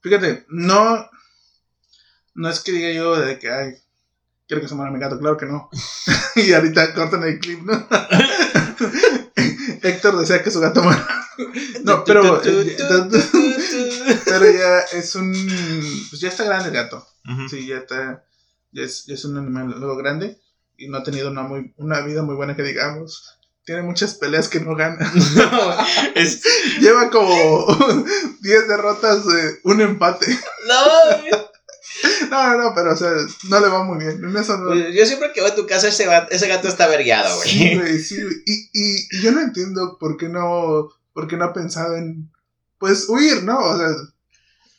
fíjate, 0.00 0.44
no, 0.48 1.10
no 2.34 2.48
es 2.48 2.60
que 2.60 2.70
diga 2.70 2.92
yo 2.92 3.16
de 3.18 3.36
que, 3.40 3.50
ay, 3.50 3.74
quiero 4.46 4.62
que 4.62 4.68
se 4.68 4.76
muera 4.76 4.92
mi 4.92 5.00
gato, 5.00 5.18
claro 5.18 5.36
que 5.36 5.46
no. 5.46 5.70
y 6.36 6.52
ahorita 6.52 6.94
cortan 6.94 7.24
el 7.24 7.40
clip, 7.40 7.62
¿no? 7.62 7.84
Héctor 9.84 10.18
decía 10.18 10.42
que 10.42 10.50
su 10.50 10.60
gato 10.60 10.82
muera. 10.82 11.06
No, 11.82 12.04
pero, 12.04 12.40
eh, 12.44 12.76
pero 14.24 14.50
ya 14.52 14.78
es 14.92 15.14
un, 15.16 15.32
pues 16.10 16.20
ya 16.20 16.28
está 16.28 16.44
grande 16.44 16.68
el 16.68 16.74
gato. 16.74 17.04
Sí, 17.50 17.66
ya 17.66 17.78
está, 17.78 18.24
ya 18.70 18.82
es, 18.84 19.04
ya 19.06 19.14
es 19.14 19.24
un 19.24 19.36
animal 19.38 19.72
algo 19.72 19.96
grande 19.96 20.38
y 20.76 20.88
no 20.88 20.98
ha 20.98 21.02
tenido 21.02 21.30
una, 21.30 21.42
muy, 21.42 21.74
una 21.76 22.00
vida 22.02 22.22
muy 22.22 22.36
buena 22.36 22.54
que 22.54 22.62
digamos. 22.62 23.36
Tiene 23.64 23.82
muchas 23.82 24.14
peleas 24.14 24.48
que 24.48 24.60
no 24.60 24.76
gana. 24.76 25.10
No, 25.34 25.76
es- 26.14 26.42
Lleva 26.80 27.10
como 27.10 27.66
10 28.42 28.68
derrotas, 28.68 29.24
un 29.64 29.80
empate. 29.80 30.26
no, 30.68 31.34
No, 32.30 32.48
no, 32.56 32.62
no, 32.62 32.72
pero 32.74 32.92
o 32.92 32.96
sea, 32.96 33.10
no 33.48 33.60
le 33.60 33.68
va 33.68 33.82
muy 33.84 33.98
bien. 33.98 34.24
En 34.24 34.36
eso 34.36 34.56
no. 34.58 34.74
Yo 34.74 35.06
siempre 35.06 35.32
que 35.32 35.40
voy 35.40 35.50
a 35.50 35.54
tu 35.54 35.66
casa, 35.66 35.88
ese, 35.88 36.06
va- 36.06 36.28
ese 36.30 36.48
gato 36.48 36.68
está 36.68 36.86
vergueado, 36.86 37.40
Sí, 37.42 37.76
güey. 37.76 37.98
sí, 37.98 38.22
güey. 38.22 38.34
Y, 38.46 38.70
y, 38.72 39.08
y 39.10 39.22
yo 39.22 39.32
no 39.32 39.40
entiendo 39.40 39.96
por 39.98 40.16
qué 40.16 40.28
no, 40.28 40.88
por 41.12 41.28
qué 41.28 41.36
no 41.36 41.44
ha 41.46 41.52
pensado 41.52 41.96
en, 41.96 42.30
pues, 42.78 43.08
huir, 43.08 43.42
¿no? 43.44 43.58
O 43.58 43.76
sea, 43.78 43.88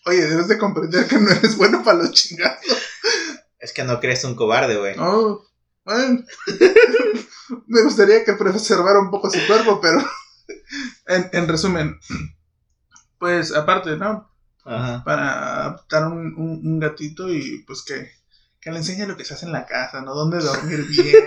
oye, 0.05 0.25
debes 0.27 0.47
de 0.47 0.57
comprender 0.57 1.07
que 1.07 1.17
no 1.17 1.29
eres 1.31 1.55
bueno 1.57 1.83
para 1.83 1.99
los 1.99 2.11
chingados. 2.11 2.59
Es 3.59 3.73
que 3.73 3.83
no 3.83 3.99
crees 3.99 4.23
un 4.23 4.35
cobarde, 4.35 4.77
güey. 4.77 4.95
No, 4.95 5.41
bueno. 5.85 6.23
me 7.67 7.81
gustaría 7.83 8.23
que 8.23 8.33
preservara 8.33 8.99
un 8.99 9.09
poco 9.11 9.29
su 9.31 9.39
cuerpo, 9.47 9.79
pero 9.81 10.03
en, 11.07 11.29
en 11.31 11.47
resumen, 11.47 11.99
pues 13.19 13.53
aparte, 13.53 13.95
¿no? 13.97 14.29
Ajá. 14.65 15.03
Para 15.05 15.65
adoptar 15.65 16.05
un, 16.07 16.33
un, 16.37 16.61
un 16.63 16.79
gatito 16.79 17.29
y 17.29 17.63
pues 17.67 17.83
que, 17.83 18.09
que 18.59 18.71
le 18.71 18.77
enseñe 18.79 19.05
lo 19.07 19.15
que 19.15 19.23
se 19.25 19.35
hace 19.35 19.45
en 19.45 19.51
la 19.51 19.65
casa, 19.65 20.01
¿no? 20.01 20.13
Dónde 20.15 20.39
dormir 20.39 20.83
bien. 20.89 21.23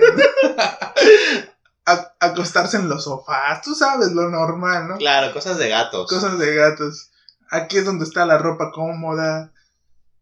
A- 1.86 2.12
acostarse 2.20 2.76
en 2.76 2.88
los 2.88 3.04
sofás, 3.04 3.62
tú 3.62 3.74
sabes, 3.74 4.10
lo 4.12 4.28
normal, 4.28 4.88
¿no? 4.88 4.96
Claro, 4.98 5.32
cosas 5.32 5.56
de 5.58 5.68
gatos. 5.70 6.08
Cosas 6.10 6.38
de 6.38 6.54
gatos. 6.54 7.10
Aquí 7.50 7.78
es 7.78 7.84
donde 7.86 8.04
está 8.04 8.26
la 8.26 8.36
ropa 8.36 8.70
cómoda. 8.72 9.52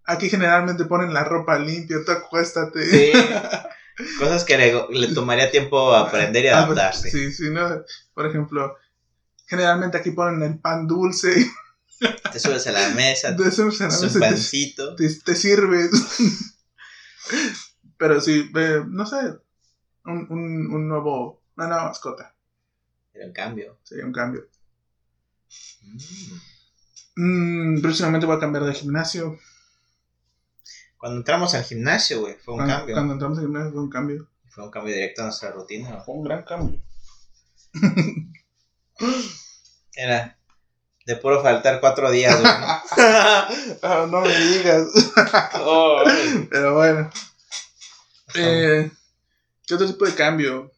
Aquí 0.05 0.29
generalmente 0.29 0.85
ponen 0.85 1.13
la 1.13 1.25
ropa 1.25 1.59
limpia, 1.59 1.97
tú 2.07 2.13
acuéstate. 2.13 2.85
Sí. 2.89 3.13
Cosas 4.19 4.45
que 4.45 4.59
le, 4.59 4.87
le 4.91 5.15
tomaría 5.15 5.51
tiempo 5.51 5.93
aprender 5.95 6.45
y 6.45 6.49
Ah, 6.49 6.59
adaptarse. 6.65 7.11
Sí, 7.11 7.33
sí, 7.33 7.51
¿no? 7.51 7.67
Por 8.15 8.27
ejemplo, 8.27 8.77
generalmente 9.47 9.97
aquí 9.97 10.11
ponen 10.11 10.43
el 10.43 10.59
pan 10.61 10.87
dulce. 10.87 11.35
Te 12.33 12.39
subes 12.39 12.67
a 12.67 12.73
la 12.73 12.91
mesa, 12.91 13.33
De 13.33 13.49
eso 13.49 13.71
se 13.71 13.87
es 13.87 14.01
te, 14.01 14.07
un 14.07 14.21
pancito. 14.21 14.95
te, 14.97 15.09
te 15.25 15.35
sirves. 15.35 15.91
Pero 17.99 18.21
sí, 18.21 18.51
eh, 18.55 18.83
no 18.87 19.07
sé, 19.07 19.17
un, 20.05 20.27
un, 20.31 20.75
un 20.75 20.89
nuevo, 20.89 21.43
una 21.57 21.67
nueva 21.69 21.85
mascota. 21.85 22.35
Pero 23.13 23.25
en 23.27 23.33
cambio. 23.33 23.79
Sería 23.83 24.05
un 24.05 24.13
cambio. 24.13 24.47
mm, 25.83 25.99
Mm, 27.19 27.81
próximamente 27.81 28.27
voy 28.27 28.37
a 28.37 28.41
cambiar 28.41 28.65
de 28.65 28.75
gimnasio. 28.75 29.39
Cuando 30.99 31.17
entramos 31.19 31.55
al 31.55 31.65
gimnasio, 31.65 32.21
güey, 32.21 32.35
fue 32.35 32.53
un 32.55 32.59
cuando, 32.59 32.77
cambio. 32.77 32.95
Cuando 32.95 33.13
entramos 33.15 33.39
al 33.39 33.45
gimnasio 33.45 33.73
fue 33.73 33.81
un 33.83 33.89
cambio. 33.91 34.29
Fue 34.51 34.65
un 34.65 34.71
cambio 34.71 34.95
directo 34.95 35.23
a 35.23 35.25
nuestra 35.27 35.51
rutina. 35.53 36.01
Fue 36.01 36.15
un 36.15 36.25
gran 36.25 36.43
cambio. 36.45 36.79
Era 39.95 40.39
de 41.07 41.17
puro 41.17 41.41
faltar 41.41 41.81
cuatro 41.81 42.11
días, 42.11 42.39
güey. 42.41 42.53
Ah, 43.83 44.07
no 44.11 44.21
me 44.21 44.37
digas. 44.37 44.89
Oh. 45.55 46.03
Pero 46.51 46.75
bueno. 46.75 47.11
Eh, 48.35 48.91
¿Qué 49.67 49.75
otro 49.75 49.87
tipo 49.87 50.05
de 50.05 50.15
cambio? 50.15 50.73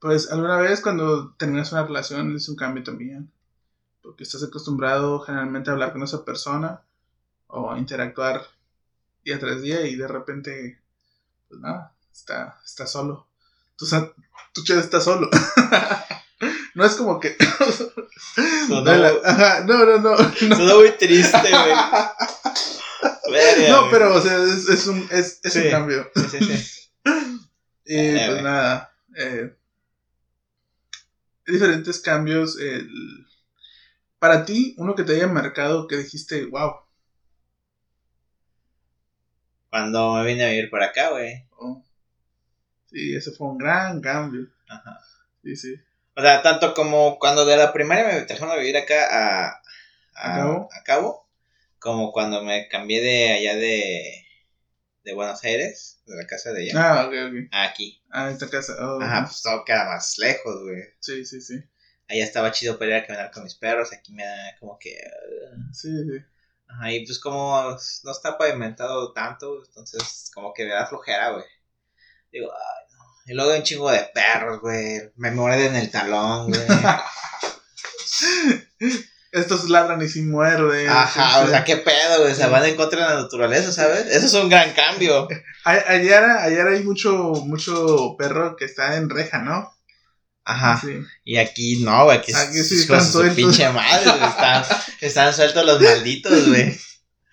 Pues 0.00 0.30
alguna 0.30 0.56
vez 0.56 0.80
cuando 0.80 1.34
terminas 1.34 1.72
una 1.72 1.84
relación 1.84 2.34
es 2.34 2.48
un 2.48 2.56
cambio 2.56 2.82
también. 2.82 3.30
Porque 4.02 4.24
estás 4.24 4.42
acostumbrado 4.42 5.20
generalmente 5.20 5.68
a 5.68 5.74
hablar 5.74 5.92
con 5.92 6.02
esa 6.02 6.24
persona 6.24 6.82
o 7.48 7.70
a 7.70 7.78
interactuar 7.78 8.46
día 9.24 9.38
tras 9.38 9.60
día 9.60 9.82
y 9.86 9.96
de 9.96 10.08
repente, 10.08 10.80
pues 11.48 11.60
nada, 11.60 11.94
está, 12.10 12.58
está 12.64 12.86
solo. 12.86 13.26
Tu, 13.76 13.86
tu 14.54 14.64
chat 14.64 14.78
está 14.78 15.00
solo. 15.00 15.28
No 16.74 16.84
es 16.84 16.94
como 16.94 17.18
que... 17.20 17.36
Sonó, 18.68 18.90
Ajá, 19.24 19.64
no, 19.64 19.84
no, 19.84 19.98
no. 19.98 20.16
no. 20.16 20.56
sonó 20.56 20.76
muy 20.78 20.90
triste, 20.92 21.38
güey. 21.50 21.74
No, 23.68 23.88
pero 23.90 24.14
o 24.14 24.20
sea, 24.20 24.36
es, 24.42 24.68
es 24.68 24.86
un, 24.86 25.06
es, 25.10 25.40
es 25.42 25.56
un 25.56 25.62
Sí. 25.62 25.70
cambio. 25.70 26.10
Sí, 26.14 26.22
sí, 26.30 26.40
sí. 26.56 26.90
Y 27.86 27.96
Eh, 27.96 28.24
pues 28.28 28.42
nada, 28.42 28.92
eh, 29.16 29.52
diferentes 31.46 31.98
cambios. 32.00 32.56
el- 32.58 33.26
para 34.20 34.44
ti, 34.44 34.74
uno 34.78 34.94
que 34.94 35.02
te 35.02 35.14
haya 35.14 35.26
marcado 35.26 35.88
que 35.88 35.96
dijiste, 35.96 36.44
wow, 36.46 36.72
Cuando 39.70 40.14
me 40.14 40.26
vine 40.26 40.44
a 40.44 40.50
vivir 40.50 40.68
por 40.70 40.82
acá, 40.82 41.10
güey. 41.10 41.44
oh, 41.58 41.82
sí, 42.90 43.14
ese 43.14 43.32
fue 43.32 43.48
un 43.48 43.58
gran 43.58 44.00
cambio. 44.00 44.48
Ajá. 44.68 44.98
Sí, 45.42 45.56
sí. 45.56 45.74
O 46.16 46.20
sea, 46.22 46.42
tanto 46.42 46.74
como 46.74 47.18
cuando 47.18 47.44
de 47.44 47.56
la 47.56 47.72
primaria 47.72 48.04
me 48.06 48.20
trajeron 48.22 48.50
a 48.50 48.56
vivir 48.56 48.76
acá 48.76 49.06
a, 49.10 49.62
a, 50.14 50.34
¿A 50.34 50.38
Cabo? 50.38 50.68
a 50.72 50.82
Cabo, 50.82 51.28
como 51.78 52.12
cuando 52.12 52.42
me 52.42 52.68
cambié 52.68 53.00
de 53.00 53.30
allá 53.32 53.56
de, 53.56 54.26
de 55.04 55.14
Buenos 55.14 55.42
Aires, 55.44 56.02
de 56.06 56.16
la 56.16 56.26
casa 56.26 56.52
de 56.52 56.62
allá, 56.70 56.72
Ah, 56.76 57.06
ok, 57.06 57.12
ok. 57.28 57.34
a 57.52 57.62
aquí. 57.64 58.02
Ah, 58.10 58.30
esta 58.30 58.50
casa. 58.50 58.74
oh, 58.80 59.00
Ajá, 59.00 59.24
pues 59.26 59.42
todo 59.42 59.64
queda 59.64 59.84
más 59.86 60.18
lejos, 60.18 60.62
güey. 60.62 60.82
Sí, 61.00 61.24
sí, 61.24 61.40
sí. 61.40 61.54
Allá 62.08 62.24
estaba 62.24 62.50
chido 62.52 62.78
para 62.78 62.90
ir 62.90 62.96
a 62.96 63.06
caminar 63.06 63.30
con 63.30 63.44
mis 63.44 63.54
perros, 63.54 63.92
aquí 63.92 64.12
me 64.12 64.24
da 64.24 64.56
como 64.58 64.78
que... 64.78 64.90
uh, 64.90 65.72
Sí, 65.72 65.88
sí. 66.04 66.24
Ajá, 66.68 66.92
y 66.92 67.04
pues 67.06 67.18
como 67.18 67.76
no 68.04 68.12
está 68.12 68.36
pavimentado 68.38 69.12
tanto, 69.12 69.62
entonces 69.64 70.30
como 70.34 70.52
que 70.52 70.64
me 70.64 70.70
da 70.72 70.86
flojera, 70.86 71.30
güey. 71.30 71.44
Digo, 72.32 72.50
ay. 72.52 72.89
Y 73.30 73.34
luego 73.34 73.52
hay 73.52 73.58
un 73.58 73.64
chingo 73.64 73.88
de 73.92 74.10
perros, 74.12 74.60
güey. 74.60 75.02
Me 75.14 75.30
muerden 75.30 75.76
el 75.76 75.88
talón, 75.88 76.48
güey. 76.48 76.60
Estos 79.30 79.68
ladran 79.68 80.02
y 80.02 80.08
sí 80.08 80.22
muerden. 80.22 80.88
Ajá, 80.88 81.34
sí, 81.34 81.38
o 81.38 81.44
sí. 81.44 81.50
sea, 81.52 81.64
qué 81.64 81.76
pedo, 81.76 82.22
güey. 82.22 82.32
O 82.32 82.34
sea, 82.34 82.48
van 82.48 82.64
en 82.64 82.74
contra 82.74 83.06
de 83.06 83.14
la 83.14 83.22
naturaleza, 83.22 83.70
¿sabes? 83.70 84.06
Eso 84.06 84.26
es 84.26 84.34
un 84.34 84.48
gran 84.48 84.72
cambio. 84.72 85.28
Ayer, 85.64 86.24
ayer 86.24 86.66
hay 86.66 86.82
mucho, 86.82 87.12
mucho 87.46 88.16
perro 88.18 88.56
que 88.56 88.64
está 88.64 88.96
en 88.96 89.08
reja, 89.08 89.42
¿no? 89.42 89.72
Ajá. 90.44 90.80
Sí. 90.84 91.00
Y 91.22 91.36
aquí 91.36 91.84
no, 91.84 92.06
güey. 92.06 92.18
Aquí, 92.18 92.32
Aquí 92.34 92.54
sí 92.54 92.74
es 92.74 92.80
están 92.80 93.04
su 93.04 93.12
sueltos. 93.12 93.36
pinche 93.36 93.70
madre, 93.70 94.10
güey. 94.10 94.28
Están, 94.28 94.64
están 95.02 95.34
sueltos 95.34 95.64
los 95.64 95.80
malditos, 95.80 96.48
güey. 96.48 96.76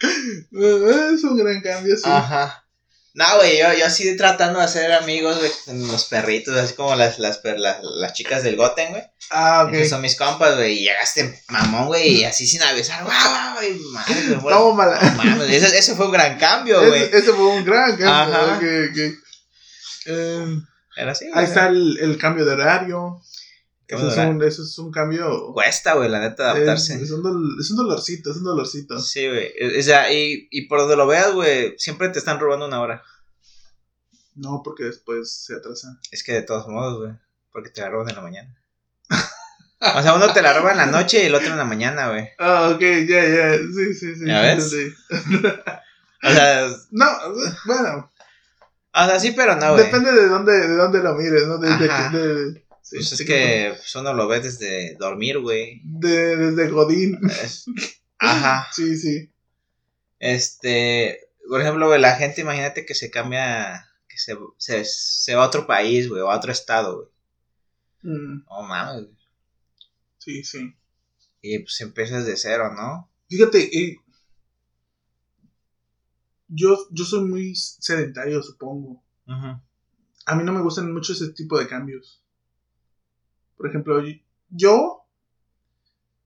Es 0.01 1.23
un 1.23 1.37
gran 1.37 1.59
cambio, 1.61 1.95
sí. 1.95 2.03
Ajá. 2.05 2.66
No, 3.13 3.37
güey, 3.37 3.57
yo, 3.57 3.73
yo 3.73 3.85
así 3.87 4.15
tratando 4.15 4.59
de 4.59 4.65
hacer 4.65 4.91
amigos, 4.93 5.39
güey, 5.39 5.51
con 5.65 5.87
los 5.87 6.05
perritos, 6.05 6.55
así 6.55 6.75
como 6.75 6.95
las, 6.95 7.17
las, 7.17 7.41
las, 7.43 7.77
las 7.81 8.13
chicas 8.13 8.43
del 8.43 8.55
Goten, 8.55 8.91
güey. 8.91 9.03
Ah, 9.31 9.65
ok. 9.67 9.73
Esos 9.73 9.89
son 9.89 10.01
mis 10.01 10.15
compas, 10.15 10.55
güey, 10.55 10.73
y 10.73 10.83
llegaste 10.83 11.43
mamón, 11.49 11.87
güey, 11.87 12.19
y 12.19 12.23
así 12.25 12.45
sin 12.45 12.61
avisar, 12.61 13.03
guau, 13.03 13.29
guau, 13.29 13.55
güey, 13.55 13.79
madre, 13.91 14.35
güey, 14.39 14.55
no 14.55 14.73
mames, 14.73 15.49
ese, 15.49 15.77
ese 15.77 15.95
fue 15.95 16.05
un 16.05 16.11
gran 16.11 16.37
cambio, 16.37 16.79
güey. 16.85 17.03
Ese, 17.03 17.17
ese 17.17 17.33
fue 17.33 17.45
un 17.45 17.65
gran 17.65 17.97
cambio. 17.97 18.37
Ajá. 18.37 18.55
ok, 18.55 18.63
ok. 18.91 18.97
Eh, 20.05 20.59
Pero 20.95 21.15
sí, 21.15 21.25
ahí 21.33 21.45
está 21.45 21.67
el, 21.67 21.97
el 21.99 22.17
cambio 22.17 22.45
de 22.45 22.53
horario. 22.53 23.21
Eso 23.87 24.09
es, 24.09 24.17
un, 24.17 24.43
eso 24.43 24.63
es 24.63 24.77
un 24.79 24.91
cambio. 24.91 25.53
Cuesta, 25.53 25.93
güey, 25.93 26.09
la 26.09 26.19
neta, 26.19 26.51
adaptarse. 26.51 26.95
Es, 26.95 27.03
es 27.03 27.11
un 27.11 27.23
dol- 27.23 27.59
es 27.59 27.71
un 27.71 27.77
dolorcito, 27.77 28.31
es 28.31 28.37
un 28.37 28.43
dolorcito. 28.43 28.99
Sí, 28.99 29.27
güey, 29.27 29.51
o 29.79 29.81
sea, 29.81 30.11
y, 30.11 30.47
y 30.51 30.67
por 30.67 30.79
donde 30.79 30.97
lo 30.97 31.07
veas, 31.07 31.31
güey, 31.33 31.73
siempre 31.77 32.09
te 32.09 32.19
están 32.19 32.39
robando 32.39 32.65
una 32.67 32.81
hora. 32.81 33.03
No, 34.35 34.61
porque 34.63 34.83
después 34.83 35.31
se 35.31 35.55
atrasa. 35.55 35.99
Es 36.11 36.23
que 36.23 36.33
de 36.33 36.41
todos 36.41 36.67
modos, 36.67 36.99
güey, 36.99 37.13
porque 37.51 37.69
te 37.69 37.81
la 37.81 37.89
roban 37.89 38.09
en 38.09 38.15
la 38.17 38.21
mañana. 38.21 38.55
O 39.79 40.01
sea, 40.01 40.15
uno 40.15 40.33
te 40.33 40.41
la 40.41 40.53
roba 40.53 40.71
en 40.71 40.77
la 40.77 40.85
noche 40.87 41.21
y 41.23 41.27
el 41.27 41.35
otro 41.35 41.47
en 41.51 41.57
la 41.57 41.63
mañana, 41.63 42.09
güey. 42.09 42.27
Ah, 42.39 42.71
ok, 42.73 42.81
ya, 42.81 43.23
ya. 43.25 43.53
Sí, 43.57 43.93
sí, 43.93 44.15
sí. 44.15 44.25
¿Ya 44.25 44.41
ves? 44.41 44.69
sí. 44.71 44.93
O 46.23 46.29
sea, 46.31 46.67
No, 46.91 47.05
bueno. 47.65 48.11
o 48.93 49.05
sea, 49.05 49.19
sí, 49.19 49.31
pero 49.31 49.55
no, 49.55 49.73
güey. 49.73 49.85
depende 49.85 50.11
de 50.11 50.27
dónde, 50.27 50.51
de 50.67 50.75
dónde 50.75 50.99
lo 51.03 51.13
mires, 51.15 51.47
¿no? 51.47 51.57
De, 51.59 51.77
de- 51.77 51.89
Ajá. 51.91 52.09
de- 52.17 52.66
sí, 52.89 52.95
Pues 52.97 53.11
es 53.11 53.17
sí, 53.19 53.25
que 53.25 53.73
pues, 53.75 53.95
uno 53.95 54.13
lo 54.13 54.27
ve 54.27 54.39
desde 54.39 54.95
dormir, 54.95 55.39
güey. 55.39 55.81
de- 55.83 56.35
desde 56.37 56.69
Godín. 56.69 57.19
Ajá. 58.19 58.67
Sí, 58.73 58.95
sí. 58.97 59.31
Este, 60.19 61.19
por 61.47 61.61
ejemplo, 61.61 61.87
güey, 61.87 61.99
la 62.01 62.15
gente, 62.15 62.41
imagínate 62.41 62.85
que 62.85 62.95
se 62.95 63.11
cambia, 63.11 63.87
que 64.07 64.17
se, 64.17 64.35
se, 64.57 64.83
se 64.85 65.35
va 65.35 65.43
a 65.43 65.47
otro 65.47 65.67
país, 65.67 66.09
güey, 66.09 66.21
o 66.21 66.31
a 66.31 66.37
otro 66.37 66.51
estado, 66.51 66.95
güey. 66.97 67.07
Mm, 68.15 68.43
No 68.49 68.61
mames, 68.63 69.03
güey. 69.05 69.17
sí, 70.17 70.43
sí. 70.43 70.75
Y 71.41 71.59
pues 71.59 71.79
empiezas 71.81 72.25
de 72.25 72.35
cero, 72.35 72.73
¿no? 72.75 73.09
Fíjate, 73.29 73.59
eh, 73.77 73.97
yo, 76.47 76.77
yo 76.91 77.03
soy 77.05 77.21
muy 77.27 77.55
sedentario, 77.55 78.41
supongo. 78.41 79.03
Ajá. 79.27 79.63
A 80.25 80.35
mí 80.35 80.43
no 80.43 80.51
me 80.53 80.61
gustan 80.61 80.91
mucho 80.93 81.13
ese 81.13 81.31
tipo 81.33 81.57
de 81.59 81.67
cambios. 81.67 82.23
Por 83.57 83.67
ejemplo, 83.67 84.01
yo... 84.49 85.03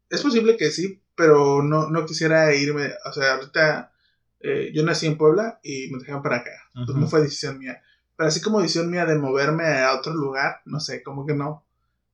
Es 0.10 0.22
posible 0.22 0.58
que 0.58 0.72
sí, 0.72 1.02
pero 1.16 1.64
no, 1.64 1.90
no 1.90 2.06
quisiera 2.06 2.54
irme. 2.54 2.92
O 3.06 3.14
sea, 3.14 3.36
ahorita 3.36 3.94
eh, 4.42 4.72
yo 4.74 4.84
nací 4.84 5.08
en 5.08 5.18
Puebla 5.18 5.60
y 5.64 5.90
me 5.90 6.00
trajeron 6.00 6.22
para 6.22 6.38
acá. 6.38 6.52
No 6.74 7.08
fue 7.08 7.22
decisión 7.22 7.58
mía. 7.60 7.82
Pero 8.18 8.28
así 8.28 8.42
como 8.42 8.60
decisión 8.62 8.92
mía 8.92 9.06
de 9.06 9.16
moverme 9.18 9.66
a 9.80 9.94
otro 9.94 10.14
lugar, 10.14 10.62
no 10.66 10.80
sé, 10.82 11.02
como 11.02 11.26
que 11.26 11.34
no. 11.34 11.66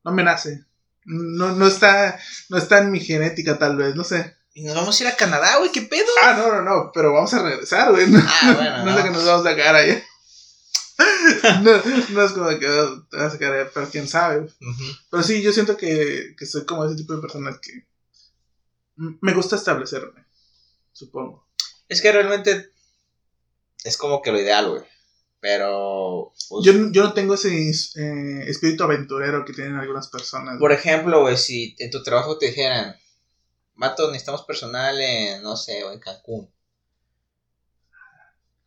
No 0.03 0.11
me 0.11 0.23
nace. 0.23 0.63
No, 1.05 1.53
no 1.55 1.67
está, 1.67 2.19
no 2.49 2.57
está 2.57 2.79
en 2.79 2.91
mi 2.91 2.99
genética 2.99 3.57
tal 3.57 3.77
vez, 3.77 3.95
no 3.95 4.03
sé. 4.03 4.35
Y 4.53 4.63
nos 4.65 4.75
vamos 4.75 4.99
a 4.99 5.03
ir 5.03 5.09
a 5.09 5.15
Canadá, 5.15 5.57
güey, 5.57 5.71
¿qué 5.71 5.81
pedo? 5.81 6.05
Ah, 6.23 6.33
no, 6.37 6.51
no, 6.51 6.61
no, 6.61 6.91
pero 6.93 7.13
vamos 7.13 7.33
a 7.33 7.41
regresar, 7.43 7.91
güey. 7.91 8.07
No, 8.09 8.19
Ah, 8.23 8.53
bueno, 8.55 8.77
no 8.85 8.89
es 8.91 8.95
de 8.97 9.03
que 9.03 9.09
no. 9.09 9.15
nos 9.17 9.25
vamos 9.25 9.45
a 9.45 9.49
sacar 9.49 9.75
allá. 9.75 10.03
No, 11.63 11.71
no 12.09 12.23
es 12.23 12.31
como 12.31 12.49
que 12.49 12.57
te 12.59 13.17
vas 13.17 13.33
a 13.33 13.35
allá, 13.35 13.71
pero 13.73 13.89
quién 13.89 14.07
sabe. 14.07 14.47
Pero 15.09 15.23
sí, 15.23 15.41
yo 15.41 15.51
siento 15.51 15.75
que, 15.77 16.35
que 16.37 16.45
soy 16.45 16.65
como 16.65 16.85
ese 16.85 16.95
tipo 16.95 17.15
de 17.15 17.21
personas 17.21 17.59
que 17.59 17.85
me 18.97 19.33
gusta 19.33 19.55
establecerme, 19.55 20.25
supongo. 20.91 21.47
Es 21.87 22.01
que 22.01 22.11
realmente 22.11 22.71
es 23.83 23.97
como 23.97 24.21
que 24.21 24.31
lo 24.31 24.39
ideal, 24.39 24.69
güey. 24.69 24.83
Pero. 25.39 26.33
pues, 26.49 26.65
Yo, 26.65 26.73
yo 26.91 27.03
no 27.03 27.13
tengo 27.13 27.35
ese 27.35 27.69
eh, 27.69 28.43
espíritu 28.47 28.83
aventurero 28.83 29.45
que 29.45 29.53
tienen 29.53 29.75
algunas 29.75 30.07
personas. 30.07 30.57
Por 30.59 30.71
ejemplo, 30.71 31.21
güey, 31.21 31.37
si 31.37 31.75
en 31.79 31.91
tu 31.91 32.01
trabajo 32.03 32.37
te 32.37 32.47
dijeran, 32.47 32.95
Mato, 33.75 34.07
necesitamos 34.07 34.43
personal 34.43 34.99
en, 34.99 35.43
no 35.43 35.55
sé, 35.55 35.83
o 35.83 35.91
en 35.91 35.99
Cancún. 35.99 36.51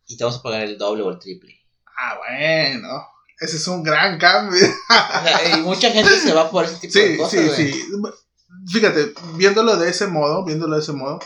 Y 0.07 0.17
te 0.17 0.23
vamos 0.23 0.39
a 0.39 0.43
pagar 0.43 0.61
el 0.63 0.77
doble 0.77 1.03
o 1.03 1.09
el 1.09 1.19
triple. 1.19 1.60
Ah, 2.03 2.17
bueno. 2.17 3.07
Ese 3.39 3.57
es 3.57 3.67
un 3.67 3.83
gran 3.83 4.17
cambio. 4.19 4.59
O 4.63 5.23
sea, 5.23 5.57
y 5.57 5.61
mucha 5.61 5.91
gente 5.91 6.19
se 6.19 6.33
va 6.33 6.49
por 6.49 6.65
ese 6.65 6.75
tipo 6.75 6.93
de 6.97 7.11
Sí, 7.11 7.17
cosas, 7.17 7.31
sí, 7.31 7.45
güey. 7.47 7.73
sí. 7.73 7.89
Fíjate, 8.71 9.13
viéndolo 9.35 9.77
de 9.77 9.89
ese 9.89 10.07
modo, 10.07 10.43
viéndolo 10.45 10.75
de 10.75 10.81
ese 10.81 10.91
modo, 10.93 11.19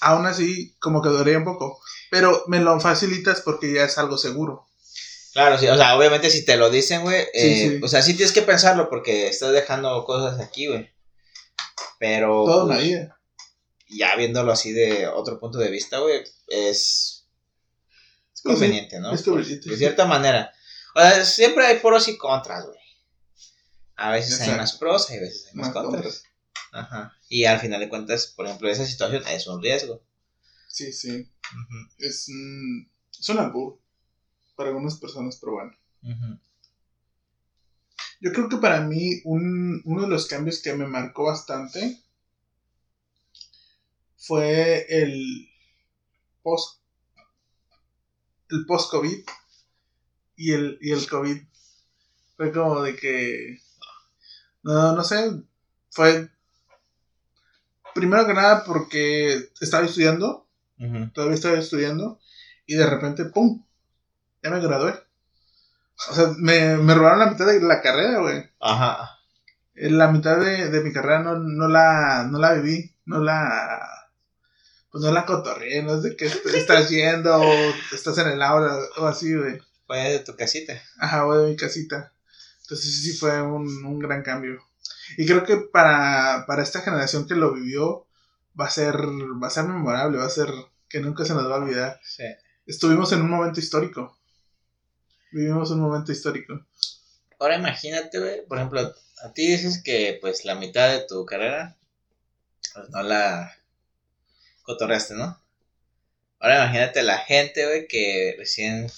aún 0.00 0.26
así 0.26 0.74
como 0.80 1.02
que 1.02 1.08
dudaría 1.08 1.38
un 1.38 1.44
poco. 1.44 1.80
Pero 2.10 2.44
me 2.48 2.60
lo 2.60 2.78
facilitas 2.80 3.40
porque 3.40 3.72
ya 3.72 3.84
es 3.84 3.98
algo 3.98 4.16
seguro. 4.18 4.66
Claro, 5.32 5.56
sí, 5.58 5.68
o 5.68 5.76
sea, 5.76 5.96
obviamente 5.96 6.28
si 6.30 6.44
te 6.44 6.56
lo 6.56 6.70
dicen, 6.70 7.02
güey, 7.02 7.24
eh, 7.34 7.68
sí. 7.78 7.80
o 7.82 7.86
sea, 7.88 8.02
sí 8.02 8.14
tienes 8.14 8.32
que 8.32 8.42
pensarlo 8.42 8.88
porque 8.90 9.28
estás 9.28 9.52
dejando 9.52 10.04
cosas 10.04 10.40
aquí, 10.40 10.66
güey. 10.66 10.90
Pero, 12.00 12.44
Toda 12.44 12.66
pues, 12.66 12.76
la 12.76 12.82
vida. 12.82 13.20
ya 13.88 14.16
viéndolo 14.16 14.50
así 14.50 14.72
de 14.72 15.06
otro 15.06 15.38
punto 15.38 15.58
de 15.58 15.70
vista, 15.70 15.98
güey, 15.98 16.24
es 16.48 17.19
conveniente, 18.42 19.00
¿no? 19.00 19.12
es 19.14 19.22
conveniente, 19.22 19.68
De 19.68 19.74
sí. 19.74 19.78
cierta 19.78 20.06
manera. 20.06 20.52
O 20.94 21.00
sea, 21.00 21.24
siempre 21.24 21.66
hay 21.66 21.78
pros 21.78 22.08
y 22.08 22.16
contras, 22.18 22.66
güey. 22.66 22.78
A 23.96 24.12
veces 24.12 24.40
hay 24.40 24.56
más 24.56 24.76
pros, 24.78 25.10
hay 25.10 25.20
veces 25.20 25.46
hay 25.48 25.54
más, 25.56 25.66
Más 25.68 25.74
contras. 25.74 26.02
contras. 26.02 26.24
Ajá. 26.72 27.16
Y 27.28 27.44
al 27.44 27.60
final 27.60 27.80
de 27.80 27.88
cuentas, 27.88 28.26
por 28.28 28.46
ejemplo, 28.46 28.68
esa 28.70 28.86
situación 28.86 29.22
es 29.28 29.46
un 29.46 29.62
riesgo. 29.62 30.02
Sí, 30.68 30.92
sí. 30.92 31.10
Ujú, 31.10 31.88
Es, 31.98 32.28
un- 32.28 32.90
es 33.18 33.28
un 33.28 33.38
albur 33.38 33.78
para 34.56 34.70
algunas 34.70 34.94
personas, 34.98 35.36
pero 35.40 35.52
bueno. 35.52 35.72
ujú. 36.02 36.38
Yo 38.22 38.32
creo 38.32 38.48
que 38.48 38.56
para 38.58 38.80
mí 38.82 39.20
un- 39.24 39.82
uno 39.84 40.02
de 40.02 40.08
los 40.08 40.26
cambios 40.26 40.60
que 40.62 40.74
me 40.74 40.86
marcó 40.86 41.24
bastante 41.24 42.00
fue 44.16 44.86
el 44.88 45.48
post 46.42 46.79
el 48.50 48.66
post 48.66 48.90
COVID 48.90 49.18
y 50.36 50.52
el 50.52 50.78
y 50.80 50.92
el 50.92 51.08
COVID 51.08 51.38
fue 52.36 52.52
como 52.52 52.82
de 52.82 52.96
que 52.96 53.58
no 54.62 54.94
no 54.94 55.04
sé 55.04 55.42
fue 55.90 56.30
primero 57.94 58.26
que 58.26 58.34
nada 58.34 58.64
porque 58.64 59.50
estaba 59.60 59.84
estudiando 59.84 60.46
todavía 61.12 61.34
estaba 61.34 61.58
estudiando 61.58 62.18
y 62.66 62.74
de 62.74 62.86
repente 62.86 63.26
pum 63.26 63.62
ya 64.42 64.48
me 64.50 64.60
gradué. 64.60 64.94
O 66.08 66.14
sea 66.14 66.32
me, 66.38 66.78
me 66.78 66.94
robaron 66.94 67.18
la 67.18 67.30
mitad 67.30 67.46
de 67.46 67.60
la 67.60 67.82
carrera 67.82 68.20
güey. 68.20 68.50
Ajá. 68.60 69.18
en 69.74 69.98
la 69.98 70.08
mitad 70.08 70.38
de, 70.38 70.70
de 70.70 70.80
mi 70.80 70.92
carrera 70.92 71.22
no, 71.22 71.36
no 71.38 71.68
la 71.68 72.26
no 72.30 72.38
la 72.38 72.54
viví, 72.54 72.94
no 73.04 73.18
la 73.18 73.99
pues 74.90 75.04
no 75.04 75.12
la 75.12 75.24
cotorreé, 75.26 75.82
no 75.82 75.96
es 75.96 76.02
de 76.02 76.16
que 76.16 76.26
est- 76.26 76.46
estás 76.46 76.88
yendo 76.90 77.36
o 77.40 77.52
estás 77.92 78.18
en 78.18 78.28
el 78.28 78.42
aula 78.42 78.78
o 78.98 79.06
así, 79.06 79.34
güey. 79.34 79.58
Fue 79.86 79.98
de 80.10 80.18
tu 80.20 80.36
casita. 80.36 80.80
Ajá, 80.98 81.24
voy 81.24 81.44
de 81.44 81.50
mi 81.50 81.56
casita. 81.56 82.12
Entonces 82.62 82.86
sí, 82.94 83.10
sí 83.12 83.18
fue 83.18 83.40
un, 83.42 83.84
un 83.84 83.98
gran 83.98 84.22
cambio. 84.22 84.62
Y 85.16 85.26
creo 85.26 85.44
que 85.44 85.56
para, 85.56 86.44
para 86.46 86.62
esta 86.62 86.80
generación 86.82 87.26
que 87.26 87.34
lo 87.34 87.52
vivió 87.52 88.06
va 88.58 88.66
a 88.66 88.70
ser 88.70 88.96
va 88.96 89.46
a 89.48 89.50
ser 89.50 89.64
memorable, 89.64 90.18
va 90.18 90.26
a 90.26 90.30
ser 90.30 90.48
que 90.88 91.00
nunca 91.00 91.24
se 91.24 91.34
nos 91.34 91.48
va 91.50 91.56
a 91.56 91.58
olvidar. 91.58 92.00
Sí. 92.04 92.24
Estuvimos 92.66 93.12
en 93.12 93.22
un 93.22 93.30
momento 93.30 93.58
histórico. 93.60 94.16
Vivimos 95.32 95.70
un 95.70 95.80
momento 95.80 96.12
histórico. 96.12 96.64
Ahora 97.38 97.56
imagínate, 97.56 98.18
güey, 98.18 98.46
por 98.46 98.58
ejemplo, 98.58 98.80
a 98.80 99.32
ti 99.32 99.46
dices 99.50 99.82
que 99.82 100.18
pues 100.20 100.44
la 100.44 100.54
mitad 100.54 100.88
de 100.90 101.04
tu 101.06 101.24
carrera 101.24 101.76
pues, 102.74 102.90
no 102.90 103.02
la 103.02 103.52
cotorreaste, 104.70 105.14
¿no? 105.14 105.38
Ahora 106.38 106.64
imagínate 106.64 107.02
la 107.02 107.18
gente, 107.18 107.66
güey, 107.66 107.86
que 107.86 108.34
recién 108.38 108.90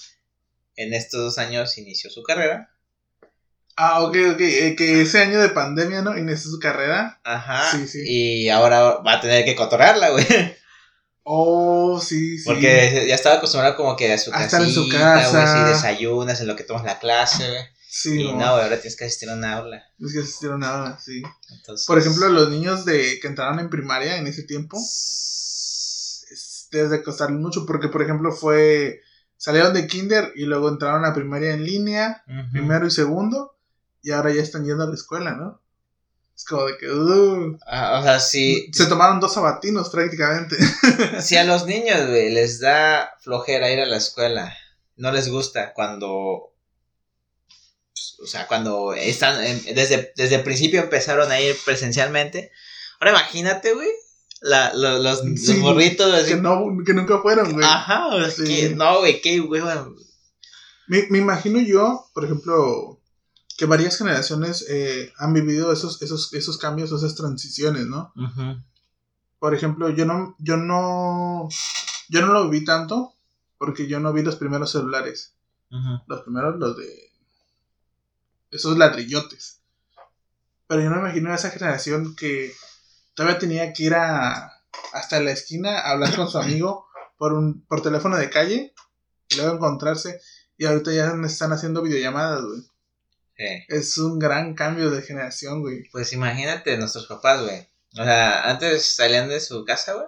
en 0.76 0.94
estos 0.94 1.20
dos 1.20 1.38
años 1.38 1.76
inició 1.78 2.08
su 2.10 2.22
carrera. 2.22 2.70
Ah, 3.76 4.02
ok, 4.02 4.16
ok. 4.34 4.40
eh, 4.40 4.76
que 4.76 5.00
ese 5.02 5.20
año 5.20 5.40
de 5.40 5.48
pandemia, 5.48 6.02
¿no? 6.02 6.16
Inició 6.16 6.50
su 6.50 6.58
carrera. 6.60 7.20
Ajá. 7.24 7.70
Sí, 7.72 7.88
sí. 7.88 8.00
Y 8.04 8.48
ahora 8.50 8.82
va 8.98 9.14
a 9.14 9.20
tener 9.20 9.44
que 9.44 9.56
cotorrearla, 9.56 10.10
güey. 10.10 10.26
Oh, 11.24 12.00
sí, 12.00 12.36
sí. 12.38 12.44
Porque 12.44 13.06
ya 13.08 13.14
estaba 13.14 13.36
acostumbrado 13.36 13.76
como 13.76 13.94
que 13.96 14.12
a 14.12 14.18
su 14.18 14.30
A 14.30 14.38
casita, 14.38 14.58
en 14.58 14.70
su 14.70 14.80
güey, 14.86 14.90
casa. 14.98 15.52
sí, 15.54 15.68
desayunas 15.72 16.40
en 16.40 16.48
lo 16.48 16.56
que 16.56 16.64
tomas 16.64 16.84
la 16.84 16.98
clase, 16.98 17.48
güey. 17.48 17.62
Sí, 17.88 18.20
y 18.22 18.24
no. 18.24 18.38
no, 18.38 18.52
güey, 18.52 18.64
ahora 18.64 18.76
tienes 18.80 18.96
que 18.96 19.04
asistir 19.04 19.30
a 19.30 19.34
una 19.34 19.58
aula. 19.58 19.84
Es 20.00 20.12
que 20.12 20.18
asistieron 20.20 20.60
nada, 20.60 20.98
sí. 20.98 21.22
Entonces, 21.50 21.86
Por 21.86 21.98
ejemplo, 21.98 22.28
los 22.28 22.48
niños 22.50 22.84
de 22.84 23.20
que 23.20 23.28
entraron 23.28 23.60
en 23.60 23.70
primaria 23.70 24.16
en 24.16 24.26
ese 24.26 24.42
tiempo, 24.42 24.78
es- 24.78 25.30
debe 26.72 26.88
de 26.88 27.02
costarles 27.02 27.38
mucho 27.38 27.66
porque, 27.66 27.88
por 27.88 28.02
ejemplo, 28.02 28.32
fue... 28.32 29.00
Salieron 29.36 29.74
de 29.74 29.86
kinder 29.86 30.32
y 30.36 30.44
luego 30.44 30.68
entraron 30.68 31.04
a 31.04 31.14
primaria 31.14 31.52
en 31.52 31.64
línea, 31.64 32.22
primero 32.52 32.86
y 32.86 32.92
segundo, 32.92 33.56
y 34.00 34.12
ahora 34.12 34.32
ya 34.32 34.40
están 34.40 34.64
yendo 34.64 34.84
a 34.84 34.86
la 34.86 34.94
escuela, 34.94 35.32
¿no? 35.32 35.60
Es 36.36 36.44
como 36.44 36.66
de 36.66 36.78
que... 36.78 36.88
uh, 36.88 37.58
Ah, 37.66 37.98
o 37.98 38.02
sea, 38.04 38.20
si, 38.20 38.70
se 38.72 38.86
tomaron 38.86 39.18
dos 39.18 39.34
sabatinos 39.34 39.90
prácticamente. 39.90 40.56
si 41.20 41.36
a 41.36 41.44
los 41.44 41.66
niños, 41.66 42.06
güey, 42.06 42.30
les 42.30 42.60
da 42.60 43.14
flojera 43.20 43.70
ir 43.72 43.80
a 43.80 43.86
la 43.86 43.96
escuela, 43.96 44.56
no 44.96 45.10
les 45.10 45.28
gusta 45.28 45.72
cuando, 45.72 46.08
o 48.22 48.26
sea, 48.26 48.46
cuando 48.46 48.94
están, 48.94 49.42
desde, 49.74 50.12
desde 50.14 50.36
el 50.36 50.44
principio 50.44 50.82
empezaron 50.82 51.30
a 51.32 51.40
ir 51.40 51.56
presencialmente, 51.64 52.52
ahora 53.00 53.10
imagínate, 53.10 53.74
güey, 53.74 53.90
la, 54.42 54.72
lo- 54.74 54.98
los, 54.98 55.20
Sí, 55.20 55.54
los 55.54 55.58
morritos, 55.58 56.12
así, 56.12 56.34
que, 56.34 56.40
no, 56.40 56.64
que 56.84 56.94
nunca 56.94 57.20
fueron, 57.20 57.52
güey. 57.52 57.64
ajá, 57.64 58.08
o 58.08 58.18
sea, 58.20 58.30
Sí. 58.30 58.44
que- 58.44 58.74
no, 58.74 58.98
güey, 59.00 59.20
qué 59.20 59.40
hueva, 59.40 59.88
Me, 60.88 61.06
me 61.10 61.18
imagino 61.18 61.60
yo, 61.60 62.06
por 62.12 62.24
ejemplo, 62.24 63.00
que 63.56 63.66
varias 63.66 63.96
generaciones 63.96 64.66
eh, 64.68 65.12
han 65.16 65.32
vivido 65.32 65.72
esos, 65.72 66.02
esos, 66.02 66.32
esos 66.34 66.58
cambios, 66.58 66.90
esas 66.92 67.14
transiciones, 67.14 67.86
¿no? 67.86 68.12
Por 69.38 69.54
ejemplo, 69.54 69.90
yo 69.90 70.04
no, 70.06 70.34
yo 70.38 70.56
no, 70.56 71.48
yo 72.08 72.20
no 72.26 72.32
lo 72.32 72.48
viví 72.48 72.64
tanto 72.64 73.14
porque 73.58 73.86
yo 73.86 74.00
no 74.00 74.12
vi 74.12 74.22
los 74.22 74.36
primeros 74.36 74.72
celulares. 74.72 75.34
Los 76.06 76.22
primeros, 76.22 76.58
los 76.58 76.76
de 76.76 77.10
esos 78.50 78.76
ladrillotes. 78.76 79.60
Pero 80.66 80.82
yo 80.82 80.90
no 80.90 80.96
me 80.96 81.02
imagino 81.02 81.30
a 81.32 81.36
esa 81.36 81.50
generación 81.50 82.14
que 82.16 82.52
todavía 83.14 83.38
tenía 83.38 83.72
que 83.72 83.84
ir 83.84 83.94
a, 83.94 84.52
hasta 84.92 85.20
la 85.20 85.32
esquina 85.32 85.78
a 85.78 85.90
hablar 85.90 86.14
con 86.16 86.28
su 86.28 86.38
amigo 86.38 86.86
por 87.16 87.32
un, 87.32 87.64
por 87.66 87.82
teléfono 87.82 88.16
de 88.16 88.30
calle 88.30 88.74
y 89.28 89.36
luego 89.36 89.54
encontrarse. 89.54 90.20
Y 90.56 90.66
ahorita 90.66 90.92
ya 90.92 91.12
me 91.14 91.26
están 91.26 91.52
haciendo 91.52 91.82
videollamadas, 91.82 92.42
güey. 92.42 92.60
Sí. 93.36 93.64
Es 93.68 93.98
un 93.98 94.18
gran 94.18 94.54
cambio 94.54 94.90
de 94.90 95.02
generación, 95.02 95.60
güey. 95.60 95.88
Pues 95.90 96.12
imagínate 96.12 96.76
nuestros 96.76 97.06
papás, 97.06 97.42
güey. 97.42 97.68
O 97.98 98.04
sea, 98.04 98.48
antes 98.48 98.84
salían 98.84 99.28
de 99.28 99.40
su 99.40 99.64
casa, 99.64 99.94
güey. 99.94 100.06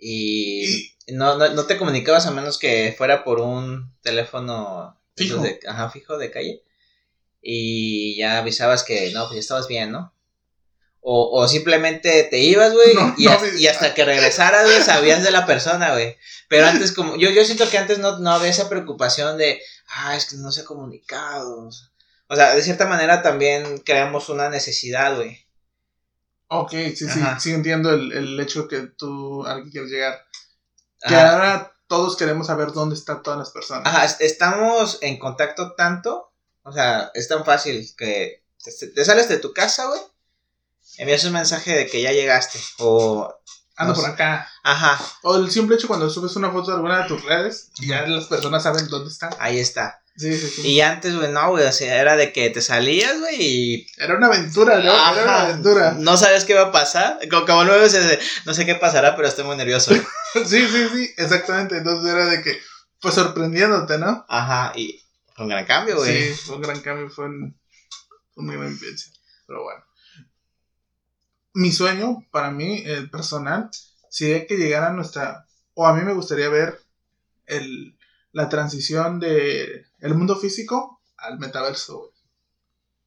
Y, 0.00 0.94
no, 1.08 1.36
no, 1.36 1.48
no 1.48 1.66
te 1.66 1.76
comunicabas 1.76 2.26
a 2.26 2.30
menos 2.30 2.58
que 2.58 2.94
fuera 2.96 3.24
por 3.24 3.40
un 3.40 3.92
teléfono 4.00 4.98
Fijo. 5.18 5.42
De, 5.42 5.60
ajá, 5.66 5.90
fijo 5.90 6.16
de 6.16 6.30
calle. 6.30 6.62
Y 7.42 8.16
ya 8.16 8.38
avisabas 8.38 8.84
que 8.84 9.10
no, 9.12 9.24
pues 9.24 9.34
ya 9.34 9.40
estabas 9.40 9.68
bien, 9.68 9.90
¿no? 9.90 10.12
O, 11.00 11.40
o 11.40 11.48
simplemente 11.48 12.24
te 12.24 12.38
ibas, 12.38 12.72
güey, 12.74 12.94
No, 12.94 13.14
y, 13.16 13.24
no, 13.24 13.30
hasta- 13.32 13.46
güey. 13.48 13.62
y 13.62 13.66
hasta 13.68 13.94
que 13.94 14.04
regresaras, 14.04 14.64
güey, 14.66 14.82
sabías 14.82 15.22
de 15.22 15.30
la 15.30 15.46
persona, 15.46 15.92
güey. 15.92 16.16
Pero 16.48 16.66
antes, 16.66 16.92
como, 16.92 17.16
yo, 17.16 17.30
yo 17.30 17.44
siento 17.44 17.68
que 17.70 17.78
antes 17.78 17.98
no, 17.98 18.18
no 18.18 18.30
había 18.32 18.48
esa 18.50 18.68
preocupación 18.68 19.38
de, 19.38 19.60
ah, 19.88 20.16
es 20.16 20.26
que 20.26 20.36
no 20.36 20.50
se 20.52 20.62
ha 20.62 20.64
comunicado. 20.64 21.70
O 22.26 22.36
sea, 22.36 22.54
de 22.54 22.62
cierta 22.62 22.86
manera 22.86 23.22
también 23.22 23.78
creamos 23.78 24.28
una 24.28 24.48
necesidad, 24.50 25.16
güey. 25.16 25.46
Ok, 26.48 26.70
sí, 26.72 26.96
sí, 26.96 27.20
Ajá. 27.20 27.38
sí 27.38 27.52
entiendo 27.52 27.92
el, 27.92 28.12
el 28.12 28.40
hecho 28.40 28.68
que 28.68 28.78
tú 28.80 29.44
al 29.46 29.64
que 29.64 29.70
quieres 29.70 29.90
llegar. 29.90 30.24
Que 31.06 31.14
Ajá. 31.14 31.32
ahora 31.32 31.72
todos 31.86 32.16
queremos 32.16 32.46
saber 32.48 32.72
dónde 32.72 32.94
están 32.96 33.22
todas 33.22 33.38
las 33.38 33.50
personas. 33.50 33.86
Ajá, 33.86 34.04
est- 34.04 34.20
estamos 34.22 34.98
en 35.02 35.18
contacto 35.18 35.74
tanto, 35.74 36.32
o 36.62 36.72
sea, 36.72 37.10
es 37.14 37.28
tan 37.28 37.44
fácil 37.44 37.86
que 37.96 38.44
te, 38.62 38.88
te 38.88 39.04
sales 39.04 39.28
de 39.28 39.38
tu 39.38 39.52
casa, 39.52 39.86
güey, 39.86 40.00
envías 40.98 41.24
un 41.24 41.32
mensaje 41.32 41.74
de 41.74 41.86
que 41.86 42.02
ya 42.02 42.12
llegaste, 42.12 42.58
o, 42.78 43.32
Ando 43.76 43.94
no 43.94 44.00
por 44.00 44.10
acá. 44.10 44.50
ajá, 44.64 45.00
O 45.22 45.36
el 45.36 45.50
simple 45.50 45.76
hecho 45.76 45.88
cuando 45.88 46.10
subes 46.10 46.36
una 46.36 46.50
foto 46.50 46.70
de 46.70 46.76
alguna 46.76 47.02
de 47.02 47.08
tus 47.08 47.24
redes, 47.24 47.70
ya 47.80 48.06
las 48.06 48.26
personas 48.26 48.62
saben 48.62 48.88
dónde 48.88 49.10
están. 49.10 49.30
ahí 49.38 49.58
está. 49.58 50.02
Sí, 50.16 50.36
sí, 50.36 50.48
sí. 50.48 50.66
Y 50.66 50.80
antes, 50.80 51.14
güey, 51.14 51.30
no, 51.30 51.50
güey, 51.50 51.64
o 51.64 51.70
sea, 51.72 52.00
era 52.00 52.16
de 52.16 52.32
que 52.32 52.50
te 52.50 52.60
salías, 52.60 53.20
güey, 53.20 53.36
y... 53.40 53.86
Era 53.98 54.16
una 54.16 54.26
aventura, 54.26 54.74
¿no? 54.78 54.90
Era 54.92 55.12
una 55.12 55.22
Ajá, 55.22 55.42
aventura. 55.44 55.94
No 55.96 56.16
sabes 56.16 56.44
qué 56.44 56.54
va 56.54 56.62
a 56.62 56.72
pasar, 56.72 57.20
como, 57.30 57.46
como 57.46 57.62
luego 57.62 57.86
no 58.44 58.52
sé 58.54 58.66
qué 58.66 58.74
pasará, 58.74 59.14
pero 59.14 59.28
estoy 59.28 59.44
muy 59.44 59.56
nervioso. 59.56 59.92
Sí, 60.34 60.68
sí, 60.68 60.88
sí, 60.92 61.10
exactamente. 61.16 61.78
Entonces 61.78 62.12
era 62.12 62.26
de 62.26 62.42
que 62.42 62.60
pues 63.00 63.14
sorprendiéndote, 63.14 63.96
¿no? 63.96 64.26
Ajá, 64.28 64.72
y 64.76 65.02
fue 65.34 65.44
un 65.44 65.50
gran 65.50 65.64
cambio, 65.64 65.96
güey. 65.96 66.34
Sí, 66.34 66.34
fue 66.34 66.56
un 66.56 66.62
gran 66.62 66.80
cambio, 66.80 67.08
fue, 67.08 67.24
un, 67.26 67.58
fue 68.34 68.44
una 68.44 68.54
gran 68.54 68.78
vivencia. 68.78 69.10
Pero 69.46 69.62
bueno. 69.62 69.82
Mi 71.58 71.72
sueño, 71.72 72.24
para 72.30 72.50
mí, 72.52 72.82
el 72.86 73.10
personal, 73.10 73.68
sería 74.10 74.46
que 74.46 74.56
llegara 74.56 74.90
nuestra. 74.92 75.44
O 75.74 75.86
a 75.86 75.92
mí 75.94 76.02
me 76.04 76.12
gustaría 76.14 76.48
ver 76.48 76.80
el, 77.46 77.96
la 78.32 78.48
transición 78.48 79.18
de 79.18 79.86
el 79.98 80.14
mundo 80.14 80.36
físico 80.36 81.02
al 81.16 81.38
metaverso. 81.40 82.12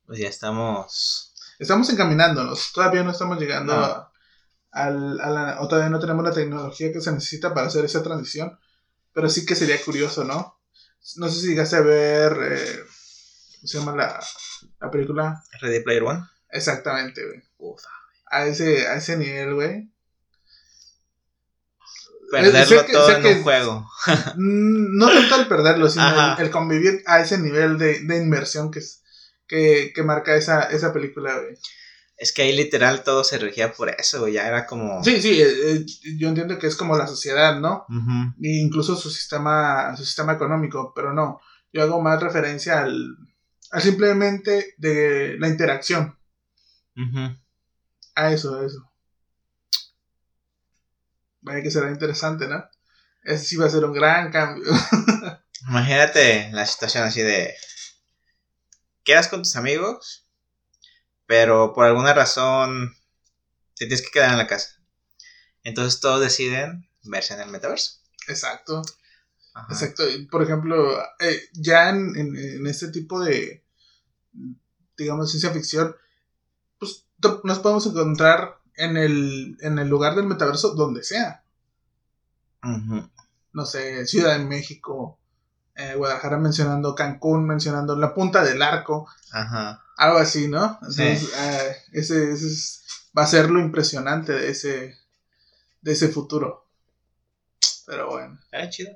Pues 0.05 0.19
ya 0.19 0.27
estamos. 0.27 1.33
Estamos 1.59 1.89
encaminándonos. 1.91 2.73
Todavía 2.73 3.03
no 3.03 3.11
estamos 3.11 3.39
llegando 3.39 3.73
No. 3.73 4.11
a 4.71 4.89
la. 4.89 5.61
O 5.61 5.67
todavía 5.69 5.89
no 5.89 5.99
tenemos 6.01 6.23
la 6.25 6.33
tecnología 6.33 6.91
que 6.91 6.99
se 6.99 7.11
necesita 7.13 7.53
para 7.53 7.67
hacer 7.67 7.85
esa 7.85 8.03
transición. 8.03 8.59
Pero 9.13 9.29
sí 9.29 9.45
que 9.45 9.55
sería 9.55 9.81
curioso, 9.81 10.25
¿no? 10.25 10.59
No 11.15 11.29
sé 11.29 11.39
si 11.39 11.47
llegaste 11.47 11.77
a 11.77 11.81
ver. 11.81 12.33
eh, 12.51 12.79
¿Cómo 13.61 13.67
se 13.67 13.77
llama 13.79 13.95
la, 13.95 14.19
la 14.81 14.91
película? 14.91 15.41
Ready 15.61 15.83
Player 15.83 16.03
One. 16.03 16.21
Exactamente, 16.49 17.25
güey. 17.25 17.41
Ufa. 17.59 17.87
A 18.31 18.45
ese, 18.45 18.87
a 18.87 18.95
ese 18.95 19.17
nivel, 19.17 19.53
güey. 19.55 19.91
Perderlo 22.31 22.79
sé 22.79 22.85
que- 22.85 22.93
todo 22.93 23.07
sé 23.07 23.15
en 23.17 23.21
que- 23.23 23.33
un 23.35 23.43
juego. 23.43 23.87
Mm, 24.37 24.97
No 24.97 25.09
tanto 25.11 25.35
el 25.41 25.47
perderlo, 25.47 25.89
sino 25.89 26.05
el, 26.37 26.45
el 26.45 26.49
convivir 26.51 27.03
a 27.05 27.19
ese 27.19 27.37
nivel 27.37 27.77
de, 27.77 27.99
de 28.05 28.17
inmersión 28.17 28.71
que, 28.71 28.79
es, 28.79 29.03
que, 29.47 29.91
que 29.93 30.03
marca 30.03 30.35
esa, 30.35 30.63
esa 30.63 30.93
película, 30.93 31.37
güey. 31.39 31.55
Es 32.15 32.31
que 32.31 32.43
ahí 32.43 32.55
literal 32.55 33.03
todo 33.03 33.23
se 33.23 33.37
regía 33.39 33.73
por 33.73 33.89
eso, 33.89 34.21
güey. 34.21 34.33
Ya 34.33 34.47
era 34.47 34.65
como. 34.65 35.03
Sí, 35.03 35.21
sí, 35.21 35.41
eh, 35.41 35.47
eh, 35.73 35.85
yo 36.19 36.29
entiendo 36.29 36.57
que 36.59 36.67
es 36.67 36.75
como 36.75 36.95
la 36.95 37.07
sociedad, 37.07 37.59
¿no? 37.59 37.85
E 38.41 38.47
incluso 38.61 38.95
su 38.95 39.09
sistema, 39.09 39.95
su 39.97 40.05
sistema 40.05 40.33
económico, 40.33 40.93
pero 40.95 41.13
no. 41.13 41.41
Yo 41.73 41.81
hago 41.81 41.99
más 42.01 42.21
referencia 42.21 42.81
al, 42.81 43.07
al 43.71 43.81
simplemente 43.81 44.75
de 44.77 45.35
la 45.39 45.47
interacción. 45.47 46.15
Ujú. 46.95 47.35
A 48.15 48.31
eso, 48.31 48.55
a 48.55 48.65
eso. 48.65 48.91
Vaya 51.41 51.63
que 51.63 51.71
será 51.71 51.89
interesante, 51.89 52.47
¿no? 52.47 52.63
Ese 53.23 53.45
sí 53.45 53.55
va 53.55 53.67
a 53.67 53.69
ser 53.69 53.85
un 53.85 53.93
gran 53.93 54.31
cambio. 54.31 54.65
Imagínate 55.69 56.49
la 56.51 56.65
situación 56.65 57.03
así 57.03 57.21
de. 57.21 57.55
Quedas 59.03 59.27
con 59.27 59.41
tus 59.41 59.55
amigos, 59.55 60.27
pero 61.25 61.73
por 61.73 61.85
alguna 61.85 62.13
razón 62.13 62.95
te 63.75 63.85
tienes 63.85 64.01
que 64.01 64.11
quedar 64.11 64.31
en 64.31 64.37
la 64.37 64.47
casa. 64.47 64.75
Entonces 65.63 65.99
todos 65.99 66.21
deciden 66.21 66.87
verse 67.03 67.33
en 67.33 67.41
el 67.41 67.49
metaverso. 67.49 67.99
Exacto. 68.27 68.81
Ajá. 69.53 69.67
Exacto. 69.71 70.03
Por 70.29 70.43
ejemplo, 70.43 71.01
eh, 71.19 71.41
ya 71.53 71.89
en, 71.89 72.15
en, 72.15 72.35
en 72.35 72.67
este 72.67 72.89
tipo 72.89 73.19
de, 73.19 73.63
digamos, 74.97 75.31
ciencia 75.31 75.51
ficción, 75.51 75.95
pues 76.77 77.05
nos 77.43 77.59
podemos 77.59 77.85
encontrar 77.87 78.59
en 78.75 78.97
el, 78.97 79.57
en 79.61 79.79
el 79.79 79.87
lugar 79.89 80.15
del 80.15 80.25
metaverso 80.27 80.73
donde 80.75 81.03
sea. 81.03 81.43
No 83.53 83.65
sé, 83.65 84.05
Ciudad 84.07 84.37
de 84.37 84.45
México, 84.45 85.19
eh, 85.75 85.95
Guadalajara 85.95 86.37
mencionando 86.37 86.95
Cancún, 86.95 87.45
mencionando 87.45 87.95
la 87.97 88.13
punta 88.13 88.43
del 88.43 88.61
arco, 88.61 89.07
Ajá. 89.31 89.83
algo 89.97 90.19
así, 90.19 90.47
¿no? 90.47 90.79
Sí. 90.89 91.01
Entonces, 91.01 91.29
eh, 91.37 91.75
ese, 91.93 92.31
ese 92.31 92.47
es- 92.47 92.77
va 93.17 93.23
a 93.23 93.27
ser 93.27 93.49
lo 93.49 93.59
impresionante 93.59 94.31
de 94.31 94.49
ese, 94.51 94.95
de 95.81 95.91
ese 95.91 96.07
futuro. 96.07 96.69
Pero 97.85 98.09
bueno, 98.09 98.39
Era 98.51 98.69
chido. 98.69 98.91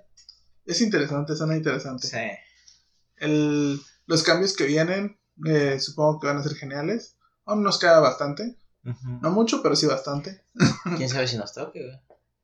es 0.66 0.80
interesante, 0.80 1.36
suena 1.36 1.58
interesante. 1.58 2.08
Sí. 2.08 2.18
El, 3.18 3.82
los 4.06 4.24
cambios 4.24 4.54
que 4.56 4.66
vienen, 4.66 5.20
eh, 5.46 5.80
supongo 5.82 6.20
que 6.22 6.28
van 6.28 6.38
a 6.38 6.44
ser 6.44 6.56
geniales. 6.56 7.15
Aún 7.46 7.64
nos 7.64 7.80
queda 7.80 8.00
bastante. 8.00 8.56
No 9.22 9.32
mucho, 9.32 9.64
pero 9.64 9.76
sí 9.76 9.86
bastante. 9.88 10.42
¿Quién 10.98 11.10
sabe 11.10 11.28
si 11.28 11.38
nos 11.38 11.54
toque, 11.54 11.84
güey? 11.84 12.00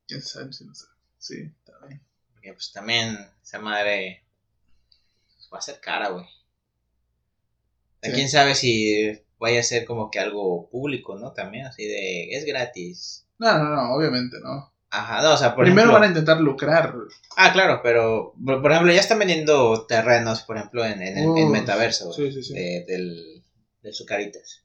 Quién 0.08 0.22
sabe 0.22 0.52
si 0.52 0.64
no 0.64 0.74
sabe. 0.74 0.92
Sí, 1.18 1.52
también. 1.64 2.02
Porque 2.32 2.52
pues 2.52 2.72
también 2.72 3.16
esa 3.42 3.60
madre 3.60 4.24
pues, 5.34 5.48
va 5.52 5.58
a 5.58 5.62
ser 5.62 5.80
cara, 5.80 6.08
güey. 6.08 6.26
Sí. 8.02 8.10
¿Quién 8.12 8.28
sabe 8.28 8.54
si 8.56 9.20
vaya 9.38 9.60
a 9.60 9.64
ser 9.64 9.84
como 9.84 10.10
que 10.10 10.18
algo 10.18 10.68
público, 10.70 11.16
¿no? 11.16 11.32
También 11.32 11.66
así 11.66 11.84
de, 11.86 12.30
es 12.32 12.44
gratis. 12.44 13.26
No, 13.38 13.56
no, 13.58 13.68
no, 13.70 13.94
obviamente 13.94 14.38
no. 14.42 14.72
Ajá, 14.90 15.22
no, 15.22 15.32
o 15.34 15.36
sea, 15.36 15.54
por 15.54 15.64
Primero 15.64 15.82
ejemplo... 15.90 16.00
van 16.00 16.02
a 16.02 16.08
intentar 16.08 16.40
lucrar. 16.40 16.94
Ah, 17.36 17.52
claro, 17.52 17.80
pero 17.82 18.34
por, 18.44 18.70
ejemplo 18.70 18.92
ya 18.92 19.00
están 19.00 19.20
vendiendo 19.20 19.86
terrenos, 19.86 20.42
por 20.42 20.56
ejemplo, 20.58 20.84
en, 20.84 21.00
en, 21.00 21.16
el- 21.16 21.24
en 21.24 21.28
Uh, 21.28 21.48
metaverso, 21.48 22.12
güey, 22.12 22.30
Sí, 22.30 22.42
sí, 22.42 22.48
sí. 22.48 22.54
de, 22.54 22.84
del, 22.86 23.42
de 23.82 23.92
Zucaritas. 23.92 24.64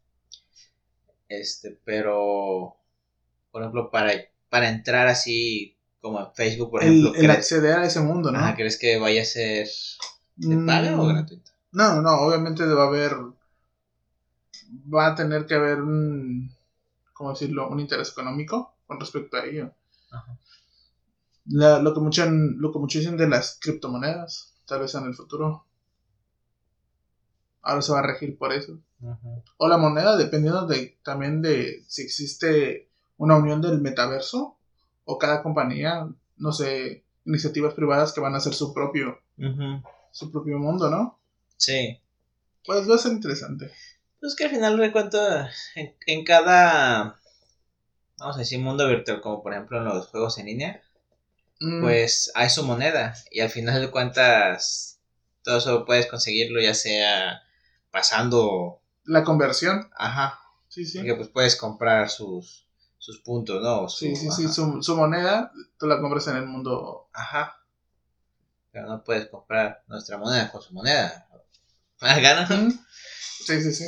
Este, 1.30 1.80
pero, 1.86 2.76
por 3.52 3.62
ejemplo, 3.64 3.92
para, 3.92 4.14
para 4.50 4.70
entrar 4.70 5.08
así 5.08 5.78
como 6.02 6.20
en 6.22 6.34
Facebook, 6.34 6.72
por 6.72 6.82
el, 6.82 6.90
ejemplo, 6.90 7.14
el 7.16 7.20
¿crees, 7.20 7.38
acceder 7.38 7.74
a 7.80 7.86
ese 7.86 8.00
mundo, 8.02 8.32
¿no? 8.32 8.40
ajá, 8.40 8.56
¿crees 8.56 8.78
que 8.80 8.98
vaya 9.00 9.22
a 9.22 9.26
ser 9.26 9.68
de 10.38 10.58
paga 10.58 11.00
o 11.00 11.06
Mm, 11.06 11.08
gratuito? 11.08 11.52
No, 11.72 12.02
no, 12.02 12.12
obviamente 12.22 12.66
va 12.66 12.84
a 12.86 12.88
haber. 12.88 13.14
Va 14.94 15.08
a 15.08 15.16
tener 15.16 15.46
que 15.46 15.56
haber 15.56 15.82
un. 15.82 16.50
¿Cómo 17.14 17.32
decirlo? 17.32 17.70
Un 17.70 17.80
interés 17.82 18.12
económico 18.12 18.76
con 18.88 19.00
respecto 19.00 19.38
a 19.38 19.46
ello. 19.46 19.74
Ajá. 20.12 20.38
La- 21.48 21.80
lo, 21.82 21.96
que 21.96 22.00
mucho, 22.00 22.26
lo 22.30 22.72
que 22.72 22.78
mucho 22.78 23.00
dicen 23.00 23.18
de 23.18 23.28
las 23.28 23.58
criptomonedas, 23.60 24.54
tal 24.68 24.82
vez 24.82 24.94
en 24.94 25.06
el 25.06 25.16
futuro. 25.16 25.66
Ahora 27.62 27.84
se 27.84 27.92
va 27.92 28.00
a 28.00 28.02
regir 28.08 28.36
por 28.36 28.52
eso. 28.52 28.80
O 29.58 29.68
la 29.68 29.78
moneda, 29.78 30.18
dependiendo 30.18 30.66
de 30.66 30.98
también 31.04 31.42
de 31.42 31.84
si 31.88 32.04
existe 32.04 32.90
una 33.18 33.38
unión 33.38 33.62
del 33.62 33.80
metaverso 33.80 34.58
o 35.06 35.18
cada 35.18 35.44
compañía, 35.44 36.08
no 36.38 36.52
sé, 36.52 37.04
iniciativas 37.26 37.74
privadas 37.74 38.14
que 38.14 38.22
van 38.22 38.34
a 38.34 38.38
hacer 38.38 38.54
su 38.54 38.74
propio, 38.74 39.20
su 40.12 40.32
propio 40.32 40.58
mundo, 40.58 40.90
¿no? 40.90 41.20
Sí. 41.58 42.00
Pues 42.66 42.90
va 42.90 42.96
a 42.96 43.00
ser 43.00 43.14
interesante. 43.14 43.72
Pues 44.20 44.36
que 44.36 44.46
al 44.46 44.50
final 44.50 44.78
de 44.78 44.92
cuentas, 44.92 45.56
en, 45.76 45.94
en 46.06 46.26
cada, 46.26 47.20
vamos 48.18 48.36
a 48.36 48.40
decir, 48.40 48.60
mundo 48.60 48.88
virtual, 48.88 49.22
como 49.22 49.44
por 49.44 49.54
ejemplo 49.54 49.78
en 49.78 49.86
los 49.86 50.08
juegos 50.08 50.38
en 50.40 50.48
línea, 50.48 50.82
Mm, 51.60 51.82
pues 51.82 52.32
hay 52.36 52.50
su 52.50 52.64
moneda 52.64 53.16
y 53.32 53.40
al 53.40 53.50
final 53.50 53.82
de 53.82 53.90
cuentas 53.90 55.00
todo 55.44 55.58
eso 55.58 55.86
puedes 55.86 56.06
conseguirlo 56.06 56.62
ya 56.62 56.74
sea 56.74 57.42
pasando, 57.92 58.80
la 59.08 59.24
conversión, 59.24 59.90
ajá, 59.98 60.40
sí, 60.68 60.86
sí. 60.86 61.00
porque 61.00 61.16
pues 61.16 61.30
puedes 61.30 61.56
comprar 61.56 62.10
sus, 62.10 62.68
sus 62.98 63.20
puntos, 63.22 63.62
¿no? 63.62 63.90
Su- 63.90 64.06
Sí, 64.06 64.16
sí, 64.16 64.30
sí, 64.32 64.48
su, 64.48 64.82
su 64.84 64.96
moneda, 64.96 65.52
tú 65.80 65.88
la 65.88 66.00
compras 66.00 66.28
en 66.28 66.38
el 66.38 66.46
mundo. 66.46 67.10
Ajá. 67.14 67.58
Pero 68.72 68.88
no 68.88 69.04
puedes 69.04 69.28
comprar 69.28 69.84
nuestra 69.88 70.18
moneda 70.18 70.52
con 70.52 70.62
su 70.62 70.74
moneda. 70.74 71.28
¿Más 72.02 72.22
ganas? 72.22 72.50
Sí, 73.46 73.62
sí, 73.62 73.74
sí. 73.74 73.86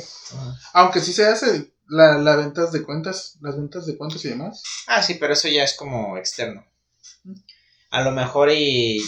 Aunque 0.72 1.00
sí 1.00 1.12
se 1.12 1.26
hace 1.26 1.72
la, 1.86 2.18
la 2.18 2.36
ventas 2.36 2.72
de 2.72 2.82
cuentas, 2.82 3.36
las 3.40 3.56
ventas 3.56 3.86
de 3.86 3.96
cuentas 3.96 4.24
y 4.24 4.28
demás. 4.30 4.62
Ah, 4.86 5.02
sí, 5.02 5.14
pero 5.14 5.34
eso 5.34 5.48
ya 5.48 5.62
es 5.64 5.74
como 5.74 6.16
externo. 6.16 6.64
A 7.90 8.02
lo 8.02 8.10
mejor 8.12 8.50
y 8.52 9.02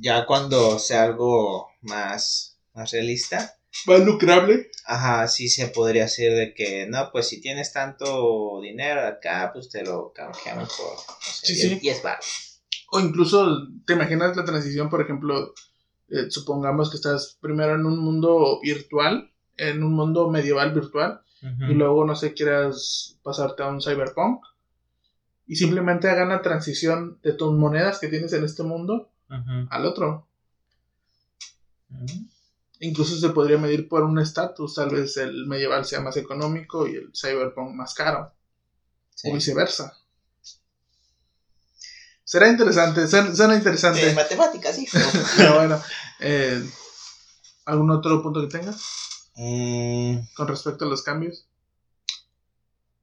ya 0.00 0.24
cuando 0.26 0.78
sea 0.78 1.04
algo 1.04 1.68
más, 1.82 2.58
más 2.74 2.90
realista, 2.90 3.57
Más 3.86 4.00
lucrable. 4.04 4.70
ajá, 4.86 5.28
sí 5.28 5.48
se 5.48 5.68
podría 5.68 6.04
hacer 6.04 6.32
de 6.34 6.54
que, 6.54 6.86
no, 6.88 7.10
pues 7.12 7.28
si 7.28 7.40
tienes 7.40 7.72
tanto 7.72 8.60
dinero 8.62 9.06
acá, 9.06 9.50
pues 9.52 9.68
te 9.68 9.84
lo 9.84 10.12
canjeamos 10.14 10.72
por, 10.76 10.92
no 10.94 11.14
sé, 11.20 11.46
Sí, 11.46 11.54
10, 11.54 11.68
sí. 11.68 11.78
10 11.80 12.02
baros. 12.02 12.60
O 12.90 13.00
incluso, 13.00 13.66
¿te 13.86 13.92
imaginas 13.92 14.36
la 14.36 14.44
transición, 14.44 14.88
por 14.88 15.00
ejemplo? 15.02 15.52
eh, 16.10 16.30
supongamos 16.30 16.88
que 16.90 16.96
estás 16.96 17.36
primero 17.40 17.74
en 17.74 17.84
un 17.84 17.98
mundo 17.98 18.58
virtual, 18.62 19.30
en 19.58 19.82
un 19.82 19.92
mundo 19.92 20.30
medieval 20.30 20.72
virtual, 20.72 21.20
y 21.42 21.74
luego, 21.74 22.04
no 22.06 22.16
sé, 22.16 22.32
quieras 22.34 23.16
pasarte 23.22 23.62
a 23.62 23.68
un 23.68 23.80
cyberpunk, 23.82 24.42
y 25.46 25.56
simplemente 25.56 26.08
hagan 26.08 26.30
la 26.30 26.40
transición 26.42 27.18
de 27.22 27.32
tus 27.34 27.52
monedas 27.54 27.98
que 27.98 28.08
tienes 28.08 28.32
en 28.32 28.44
este 28.44 28.62
mundo 28.62 29.10
al 29.70 29.84
otro. 29.84 30.26
Ujú. 31.90 32.26
Incluso 32.80 33.16
se 33.18 33.30
podría 33.30 33.58
medir 33.58 33.88
por 33.88 34.04
un 34.04 34.18
estatus, 34.18 34.74
tal 34.74 34.90
vez 34.90 35.16
el 35.16 35.46
medieval 35.46 35.84
sea 35.84 36.00
más 36.00 36.16
económico 36.16 36.86
y 36.86 36.94
el 36.94 37.10
cyberpunk 37.14 37.74
más 37.74 37.94
caro, 37.94 38.32
Sí. 39.14 39.30
o 39.30 39.34
viceversa. 39.34 39.96
Será 42.24 42.48
interesante, 42.48 43.06
suena, 43.08 43.34
suena 43.34 43.56
interesante. 43.56 44.04
De 44.04 44.14
matemáticas, 44.14 44.78
hijo. 44.78 44.98
Pero 45.36 45.54
bueno, 45.56 45.80
eh, 46.20 46.62
¿algún 47.64 47.90
otro 47.90 48.22
punto 48.22 48.40
que 48.42 48.48
tengas 48.58 48.80
Mm, 49.40 50.18
con 50.34 50.48
respecto 50.48 50.84
a 50.84 50.88
los 50.88 51.02
cambios? 51.02 51.46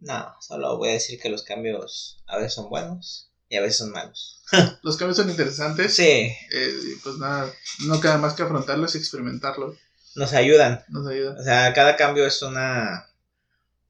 no, 0.01 0.35
solo 0.41 0.77
voy 0.77 0.89
a 0.89 0.93
decir 0.93 1.17
que 1.19 1.29
los 1.29 1.43
cambios 1.43 2.21
a 2.27 2.37
veces 2.37 2.53
son 2.55 2.69
buenos 2.69 3.31
y 3.49 3.57
a 3.57 3.61
veces 3.61 3.77
son 3.77 3.91
malos. 3.91 4.41
Los 4.83 4.97
cambios 4.97 5.17
son 5.17 5.29
interesantes. 5.29 5.95
Sí, 5.95 6.03
eh, 6.03 6.97
pues 7.03 7.17
nada, 7.17 7.51
no 7.87 7.99
queda 8.01 8.17
más 8.17 8.33
que 8.33 8.43
afrontarlos 8.43 8.95
y 8.95 8.97
experimentarlos. 8.99 9.77
nos 10.15 10.33
ayudan. 10.33 10.83
Nos 10.89 11.07
ayuda. 11.07 11.35
O 11.39 11.43
sea, 11.43 11.73
cada 11.73 11.95
cambio 11.95 12.25
es 12.25 12.41
una. 12.41 13.07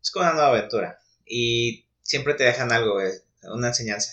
Es 0.02 0.12
como 0.12 0.26
una 0.26 0.34
nueva 0.34 0.50
aventura. 0.50 1.00
Y 1.26 1.86
siempre 2.04 2.34
te 2.36 2.44
dejan 2.44 2.72
algo, 2.72 2.94
güey. 2.94 3.12
Una 3.44 3.70
enseñanza. 3.70 4.12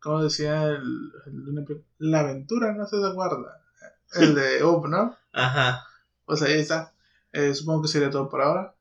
Como 0.00 0.22
decía 0.24 0.62
el, 0.64 1.10
el- 1.26 1.84
la 1.98 2.20
aventura 2.20 2.72
no 2.72 2.86
se 2.86 2.96
guarda. 3.12 3.60
El 4.14 4.34
de 4.34 4.62
Up, 4.64 4.88
¿no? 4.88 5.16
Ajá. 5.32 5.84
Pues 6.24 6.40
ahí 6.42 6.58
está. 6.60 6.92
Eh, 7.32 7.54
supongo 7.54 7.82
que 7.82 7.88
sería 7.88 8.10
todo 8.10 8.28
por 8.30 8.40
ahora. 8.42 8.74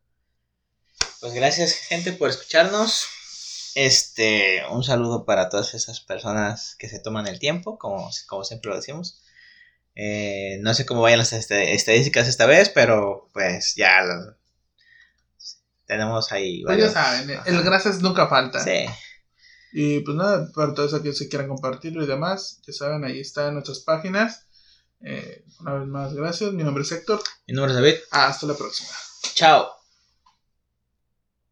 Pues 1.20 1.34
gracias, 1.34 1.74
gente, 1.74 2.14
por 2.14 2.30
escucharnos. 2.30 3.08
Este, 3.80 4.63
un 4.71 4.84
saludo 4.84 5.23
para 5.23 5.49
todas 5.49 5.75
esas 5.75 5.99
personas 6.01 6.75
que 6.80 6.89
se 6.89 6.97
toman 6.97 7.28
el 7.28 7.38
tiempo, 7.38 7.78
como, 7.78 8.09
como 8.28 8.43
siempre 8.43 8.71
lo 8.71 8.75
decimos. 8.75 9.21
Eh, 9.93 10.57
no 10.61 10.73
sé 10.73 10.88
cómo 10.88 11.01
vayan 11.01 11.19
las 11.19 11.32
este- 11.34 11.73
estadísticas 11.75 12.28
esta 12.28 12.47
vez, 12.47 12.69
pero 12.69 13.30
pues 13.34 13.75
ya 13.75 14.01
lo- 14.01 14.36
tenemos 15.86 16.32
ahí. 16.32 16.63
Pues 16.63 16.75
ya 16.80 16.86
varios- 16.88 16.93
saben, 16.93 17.30
eh, 17.30 17.39
el 17.45 17.55
Ajá. 17.57 17.63
gracias 17.65 18.01
nunca 18.01 18.28
falta. 18.28 18.63
Sí. 18.63 18.86
Y 19.73 19.99
pues 19.99 20.17
nada, 20.17 20.49
para 20.55 20.73
todos 20.73 20.95
aquellos 20.95 21.19
que 21.19 21.30
quieran 21.30 21.47
compartirlo 21.47 22.03
y 22.03 22.07
demás, 22.07 22.59
ya 22.65 22.73
saben, 22.73 23.03
ahí 23.05 23.19
están 23.19 23.53
nuestras 23.53 23.82
páginas. 23.82 24.47
Eh, 25.01 25.45
una 25.59 25.73
vez 25.75 25.88
más, 25.88 26.13
gracias. 26.15 26.51
Mi 26.51 26.63
nombre 26.63 26.84
es 26.84 26.91
Héctor. 26.91 27.21
Mi 27.45 27.53
número 27.53 27.73
es 27.73 27.80
David. 27.80 27.95
Hasta 28.09 28.47
la 28.47 28.55
próxima. 28.55 28.89
Chao. 29.36 29.76